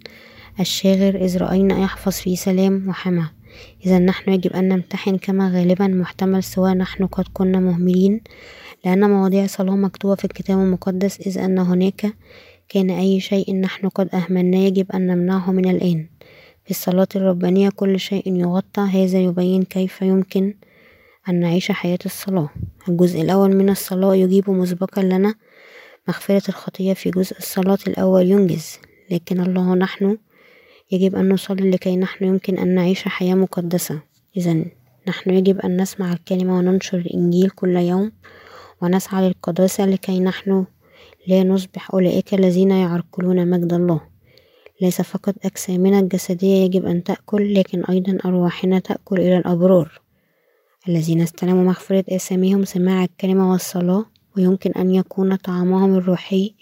الشاغر 0.60 1.14
إذ 1.14 1.38
رأينا 1.38 1.78
يحفظ 1.78 2.12
فيه 2.12 2.36
سلام 2.36 2.88
وحمى. 2.88 3.24
إذا 3.86 3.98
نحن 3.98 4.32
يجب 4.32 4.52
أن 4.52 4.68
نمتحن 4.68 5.16
كما 5.16 5.50
غالبا 5.50 5.86
محتمل 5.86 6.42
سواء 6.42 6.74
نحن 6.74 7.06
قد 7.06 7.24
كنا 7.32 7.60
مهملين. 7.60 8.20
لأن 8.84 9.10
مواضيع 9.10 9.46
صلاة 9.46 9.76
مكتوبة 9.76 10.14
في 10.14 10.24
الكتاب 10.24 10.58
المقدس 10.58 11.20
إذ 11.20 11.38
أن 11.38 11.58
هناك 11.58 12.06
كان 12.68 12.90
أي 12.90 13.20
شيء 13.20 13.56
نحن 13.56 13.88
قد 13.88 14.08
أهملناه 14.14 14.58
يجب 14.58 14.92
أن 14.92 15.06
نمنعه 15.06 15.52
من 15.52 15.70
الآن. 15.70 16.06
في 16.64 16.70
الصلاة 16.70 17.08
الربانية 17.16 17.68
كل 17.68 18.00
شيء 18.00 18.36
يغطى 18.36 18.82
هذا 18.82 19.18
يبين 19.18 19.62
كيف 19.62 20.02
يمكن 20.02 20.54
أن 21.28 21.40
نعيش 21.40 21.72
حياة 21.72 21.98
الصلاة. 22.06 22.48
الجزء 22.88 23.20
الأول 23.20 23.56
من 23.56 23.70
الصلاة 23.70 24.14
يجيب 24.14 24.50
مسبقا 24.50 25.02
لنا 25.02 25.34
مغفرة 26.08 26.42
الخطية 26.48 26.92
في 26.92 27.10
جزء 27.10 27.38
الصلاة 27.38 27.78
الأول 27.86 28.30
ينجز. 28.30 28.78
لكن 29.10 29.40
الله 29.40 29.74
نحن 29.74 30.18
يجب 30.92 31.16
أن 31.16 31.28
نصلي 31.28 31.70
لكي 31.70 31.96
نحن 31.96 32.24
يمكن 32.24 32.58
أن 32.58 32.74
نعيش 32.74 33.02
حياة 33.02 33.34
مقدسة. 33.34 34.00
إذا 34.36 34.64
نحن 35.08 35.30
يجب 35.30 35.60
أن 35.60 35.80
نسمع 35.80 36.12
الكلمة 36.12 36.58
وننشر 36.58 36.98
الإنجيل 36.98 37.50
كل 37.50 37.76
يوم 37.76 38.12
ونسعى 38.82 39.28
للقداسة 39.28 39.86
لكي 39.86 40.20
نحن 40.20 40.64
لا 41.26 41.44
نصبح 41.44 41.94
أولئك 41.94 42.34
الذين 42.34 42.70
يعرقلون 42.70 43.50
مجد 43.50 43.72
الله. 43.72 44.00
ليس 44.80 45.02
فقط 45.02 45.34
أجسامنا 45.44 45.98
الجسدية 45.98 46.64
يجب 46.64 46.86
أن 46.86 47.04
تأكل 47.04 47.54
لكن 47.54 47.84
أيضا 47.84 48.18
أرواحنا 48.24 48.78
تأكل 48.78 49.20
إلى 49.20 49.38
الأبرار. 49.38 50.03
الذين 50.88 51.20
استلموا 51.20 51.64
مغفرة 51.64 52.04
آثامهم 52.08 52.64
سماع 52.64 53.04
الكلمة 53.04 53.52
والصلاة 53.52 54.04
ويمكن 54.36 54.72
أن 54.72 54.90
يكون 54.94 55.36
طعامهم 55.36 55.94
الروحي 55.94 56.54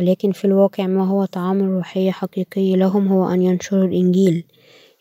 ولكن 0.00 0.32
في 0.32 0.44
الواقع 0.44 0.86
ما 0.86 1.06
هو 1.06 1.24
طعام 1.24 1.62
روحي 1.62 2.12
حقيقي 2.12 2.76
لهم 2.76 3.08
هو 3.08 3.28
أن 3.28 3.42
ينشروا 3.42 3.84
الإنجيل 3.84 4.44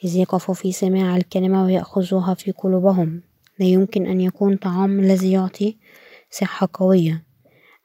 إذ 0.04 0.16
يقفوا 0.16 0.54
في 0.54 0.72
سماع 0.72 1.18
الكلمة 1.18 1.66
ويأخذوها 1.66 2.34
في 2.34 2.52
قلوبهم. 2.52 3.22
لا 3.60 3.66
يمكن 3.66 4.06
أن 4.06 4.22
يكون 4.22 4.56
طعام 4.56 5.00
الذي 5.00 5.32
يعطي 5.32 5.78
صحة 6.32 6.70
قوية. 6.74 7.24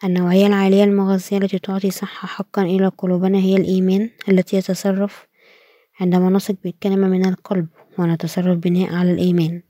النوعية 0.05 0.47
العالية 0.47 0.85
المغذية 0.85 1.39
التي 1.39 1.59
تعطي 1.59 1.91
صحة 1.91 2.29
حقا 2.29 2.63
إلى 2.63 2.89
قلوبنا 2.89 3.39
هي 3.39 3.57
الإيمان 3.57 4.11
التي 4.29 4.57
يتصرف 4.57 5.27
عندما 6.01 6.31
نثق 6.31 6.55
بالكلمة 6.65 7.09
من 7.09 7.25
القلب 7.29 7.67
ونتصرف 7.99 8.59
بناء 8.59 8.95
على 8.95 9.13
الإيمان. 9.13 9.63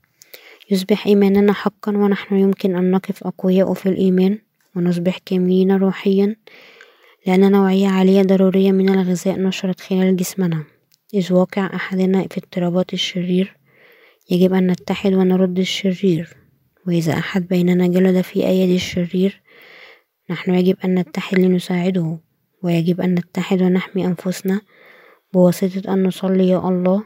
يصبح 0.71 1.07
إيماننا 1.07 1.53
حقا 1.53 1.97
ونحن 1.97 2.35
يمكن 2.35 2.75
أن 2.75 2.91
نقف 2.91 3.23
أقوياء 3.23 3.73
في 3.73 3.89
الإيمان 3.89 4.37
ونصبح 4.75 5.17
كاملين 5.25 5.71
روحيا 5.71 6.35
لأن 7.27 7.51
نوعية 7.51 7.87
عالية 7.87 8.21
ضرورية 8.21 8.71
من 8.71 8.89
الغذاء 8.89 9.39
نشرت 9.39 9.81
خلال 9.81 10.15
جسمنا. 10.15 10.63
إذ 11.13 11.33
واقع 11.33 11.75
أحدنا 11.75 12.27
في 12.27 12.37
اضطرابات 12.37 12.93
الشرير 12.93 13.57
يجب 14.29 14.53
أن 14.53 14.67
نتحد 14.67 15.13
ونرد 15.13 15.59
الشرير. 15.59 16.43
وإذا 16.87 17.13
أحد 17.13 17.47
بيننا 17.47 17.87
جلد 17.87 18.21
في 18.21 18.47
أيدي 18.47 18.75
الشرير 18.75 19.41
نحن 20.29 20.55
يجب 20.55 20.77
أن 20.85 20.99
نتحد 20.99 21.39
لنساعده 21.39 22.17
ويجب 22.63 23.01
أن 23.01 23.15
نتحد 23.15 23.61
ونحمي 23.61 24.05
أنفسنا 24.05 24.61
بواسطة 25.33 25.93
أن 25.93 26.03
نصلي 26.03 26.47
يا 26.47 26.57
الله 26.57 27.03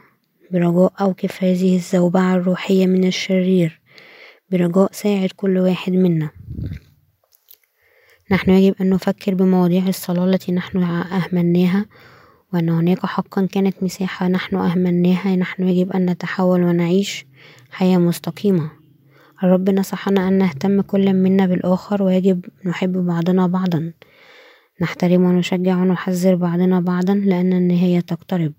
برجاء 0.52 0.92
أوقف 1.00 1.44
هذه 1.44 1.76
الزوبعة 1.76 2.34
الروحية 2.34 2.86
من 2.86 3.04
الشرير. 3.04 3.80
برجاء 4.50 4.92
ساعد 4.92 5.28
كل 5.36 5.58
واحد 5.58 5.92
منا. 5.92 6.30
نحن 8.30 8.50
يجب 8.50 8.74
أن 8.80 8.90
نفكر 8.90 9.34
بمواضيع 9.34 9.88
الصلاة 9.88 10.24
التي 10.24 10.52
نحن 10.52 10.82
أهملناها 10.82 11.86
وأن 12.52 12.68
هناك 12.68 13.06
حقا 13.06 13.46
كانت 13.46 13.82
مساحة 13.82 14.28
نحن 14.28 14.56
أهملناها 14.56 15.36
نحن 15.36 15.68
يجب 15.68 15.92
أن 15.92 16.10
نتحول 16.10 16.62
ونعيش 16.62 17.26
حياة 17.70 17.98
مستقيمة. 17.98 18.70
الرب 19.42 19.70
نصحنا 19.70 20.28
أن 20.28 20.38
نهتم 20.38 20.80
كل 20.80 21.12
منا 21.14 21.46
بالآخر 21.46 22.02
ويجب 22.02 22.44
نحب 22.64 22.92
بعضنا 22.92 23.46
بعضا. 23.46 23.92
نحترم 24.80 25.24
ونشجع 25.24 25.76
ونحذر 25.76 26.34
بعضنا 26.34 26.80
بعضا 26.80 27.14
لأن 27.14 27.52
النهاية 27.52 28.00
تقترب. 28.00 28.52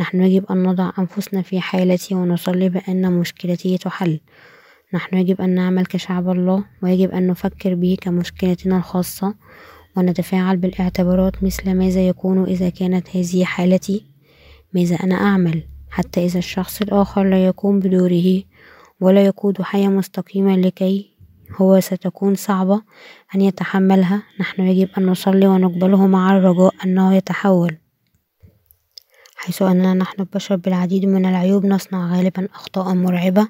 نحن 0.00 0.22
يجب 0.22 0.44
أن 0.50 0.62
نضع 0.62 0.90
أنفسنا 0.98 1.42
في 1.42 1.60
حالتي 1.60 2.14
ونصلي 2.14 2.68
بأن 2.68 3.12
مشكلتي 3.12 3.78
تحل. 3.78 4.20
نحن 4.94 5.16
يجب 5.16 5.40
أن 5.40 5.54
نعمل 5.54 5.86
كشعب 5.86 6.30
الله 6.30 6.64
ويجب 6.82 7.10
أن 7.10 7.26
نفكر 7.26 7.74
به 7.74 7.96
كمشكلتنا 8.00 8.76
الخاصة 8.76 9.34
ونتفاعل 9.96 10.56
بالاعتبارات 10.56 11.44
مثل 11.44 11.74
ماذا 11.74 12.08
يكون 12.08 12.44
إذا 12.44 12.68
كانت 12.68 13.16
هذه 13.16 13.44
حالتي. 13.44 14.04
ماذا 14.74 14.96
أنا 14.96 15.14
أعمل؟ 15.14 15.62
حتى 15.90 16.24
إذا 16.24 16.38
الشخص 16.38 16.82
الآخر 16.82 17.24
لا 17.24 17.46
يقوم 17.46 17.80
بدوره 17.80 18.42
ولا 19.00 19.24
يقود 19.24 19.62
حياة 19.62 19.88
مستقيمة 19.88 20.56
لكي 20.56 21.10
هو 21.56 21.80
ستكون 21.80 22.34
صعبة 22.34 22.82
أن 23.34 23.40
يتحملها 23.40 24.22
نحن 24.40 24.62
يجب 24.62 24.88
أن 24.98 25.06
نصلي 25.06 25.46
ونقبله 25.46 26.06
مع 26.06 26.36
الرجاء 26.36 26.74
أنه 26.84 27.14
يتحول. 27.14 27.76
حيث 29.42 29.62
أننا 29.62 29.94
نحن 29.94 30.20
البشر 30.22 30.56
بالعديد 30.56 31.04
من 31.04 31.26
العيوب 31.26 31.66
نصنع 31.66 32.16
غالبا 32.16 32.48
أخطاء 32.54 32.94
مرعبة 32.94 33.48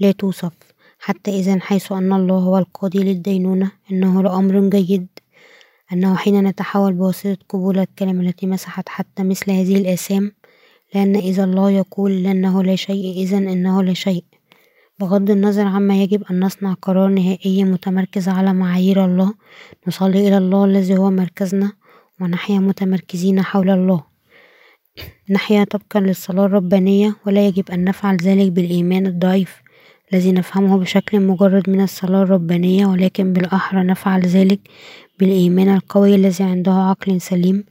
لا 0.00 0.12
توصف 0.12 0.52
حتى 0.98 1.30
إذا 1.30 1.60
حيث 1.60 1.92
أن 1.92 2.12
الله 2.12 2.34
هو 2.34 2.58
القاضي 2.58 2.98
للدينونة 2.98 3.70
إنه 3.90 4.22
لأمر 4.22 4.68
جيد. 4.68 5.06
أنه 5.92 6.16
حين 6.16 6.44
نتحول 6.44 6.92
بواسطة 6.92 7.36
قبول 7.48 7.78
الكلمة 7.78 8.20
التي 8.20 8.46
مسحت 8.46 8.88
حتى 8.88 9.22
مثل 9.22 9.50
هذه 9.50 9.76
الآثام 9.76 10.32
لأن 10.94 11.16
إذا 11.16 11.44
الله 11.44 11.70
يقول 11.70 12.22
لأنه 12.22 12.62
لا 12.62 12.76
شيء 12.76 13.22
إذا 13.22 13.38
إنه 13.38 13.82
لا 13.82 13.94
شيء. 13.94 14.24
بغض 15.00 15.30
النظر 15.30 15.66
عما 15.66 16.02
يجب 16.02 16.22
أن 16.30 16.40
نصنع 16.40 16.72
قرار 16.72 17.08
نهائي 17.08 17.64
متمركز 17.64 18.28
على 18.28 18.52
معايير 18.52 19.04
الله 19.04 19.34
نصلي 19.88 20.28
إلى 20.28 20.38
الله 20.38 20.64
الذي 20.64 20.96
هو 20.96 21.10
مركزنا 21.10 21.72
ونحيا 22.20 22.58
متمركزين 22.58 23.42
حول 23.42 23.70
الله. 23.70 24.13
نحيا 25.30 25.64
طبقا 25.64 26.00
للصلاة 26.00 26.46
الربانية 26.46 27.16
ولا 27.26 27.46
يجب 27.46 27.70
أن 27.70 27.84
نفعل 27.84 28.16
ذلك 28.16 28.52
بالإيمان 28.52 29.06
الضعيف 29.06 29.62
الذي 30.12 30.32
نفهمه 30.32 30.78
بشكل 30.78 31.20
مجرد 31.20 31.70
من 31.70 31.80
الصلاة 31.80 32.22
الربانية 32.22 32.86
ولكن 32.86 33.32
بالأحرى 33.32 33.82
نفعل 33.82 34.20
ذلك 34.26 34.60
بالإيمان 35.18 35.74
القوي 35.74 36.14
الذي 36.14 36.44
عنده 36.44 36.72
عقل 36.72 37.20
سليم 37.20 37.64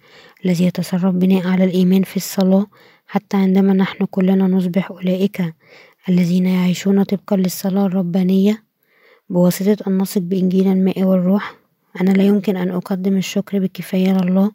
الذي 0.45 0.65
يتصرف 0.65 1.05
بناء 1.15 1.47
على 1.47 1.63
الإيمان 1.63 2.03
في 2.03 2.17
الصلاة. 2.17 2.65
حتى 3.07 3.37
عندما 3.37 3.73
نحن 3.73 4.05
كلنا 4.05 4.47
نصبح 4.47 4.91
أولئك 4.91 5.53
الذين 6.09 6.45
يعيشون 6.45 7.03
طبقا 7.03 7.35
للصلاة 7.37 7.85
الربانية 7.85 8.63
بواسطة 9.29 9.77
أن 9.87 9.97
نثق 9.97 10.21
بإنجيل 10.21 10.67
الماء 10.67 11.03
والروح 11.03 11.55
أنا 12.01 12.11
لا 12.11 12.23
يمكن 12.23 12.57
أن 12.57 12.69
أقدم 12.69 13.17
الشكر 13.17 13.59
بالكفاية 13.59 14.11
لله 14.13 14.51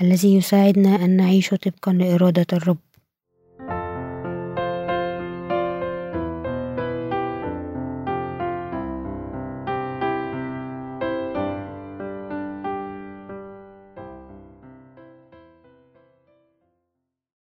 الذي 0.00 0.36
يساعدنا 0.36 1.04
أن 1.04 1.16
نعيش 1.16 1.54
طبقا 1.54 1.92
لإرادة 1.92 2.46
الرب. 2.52 2.78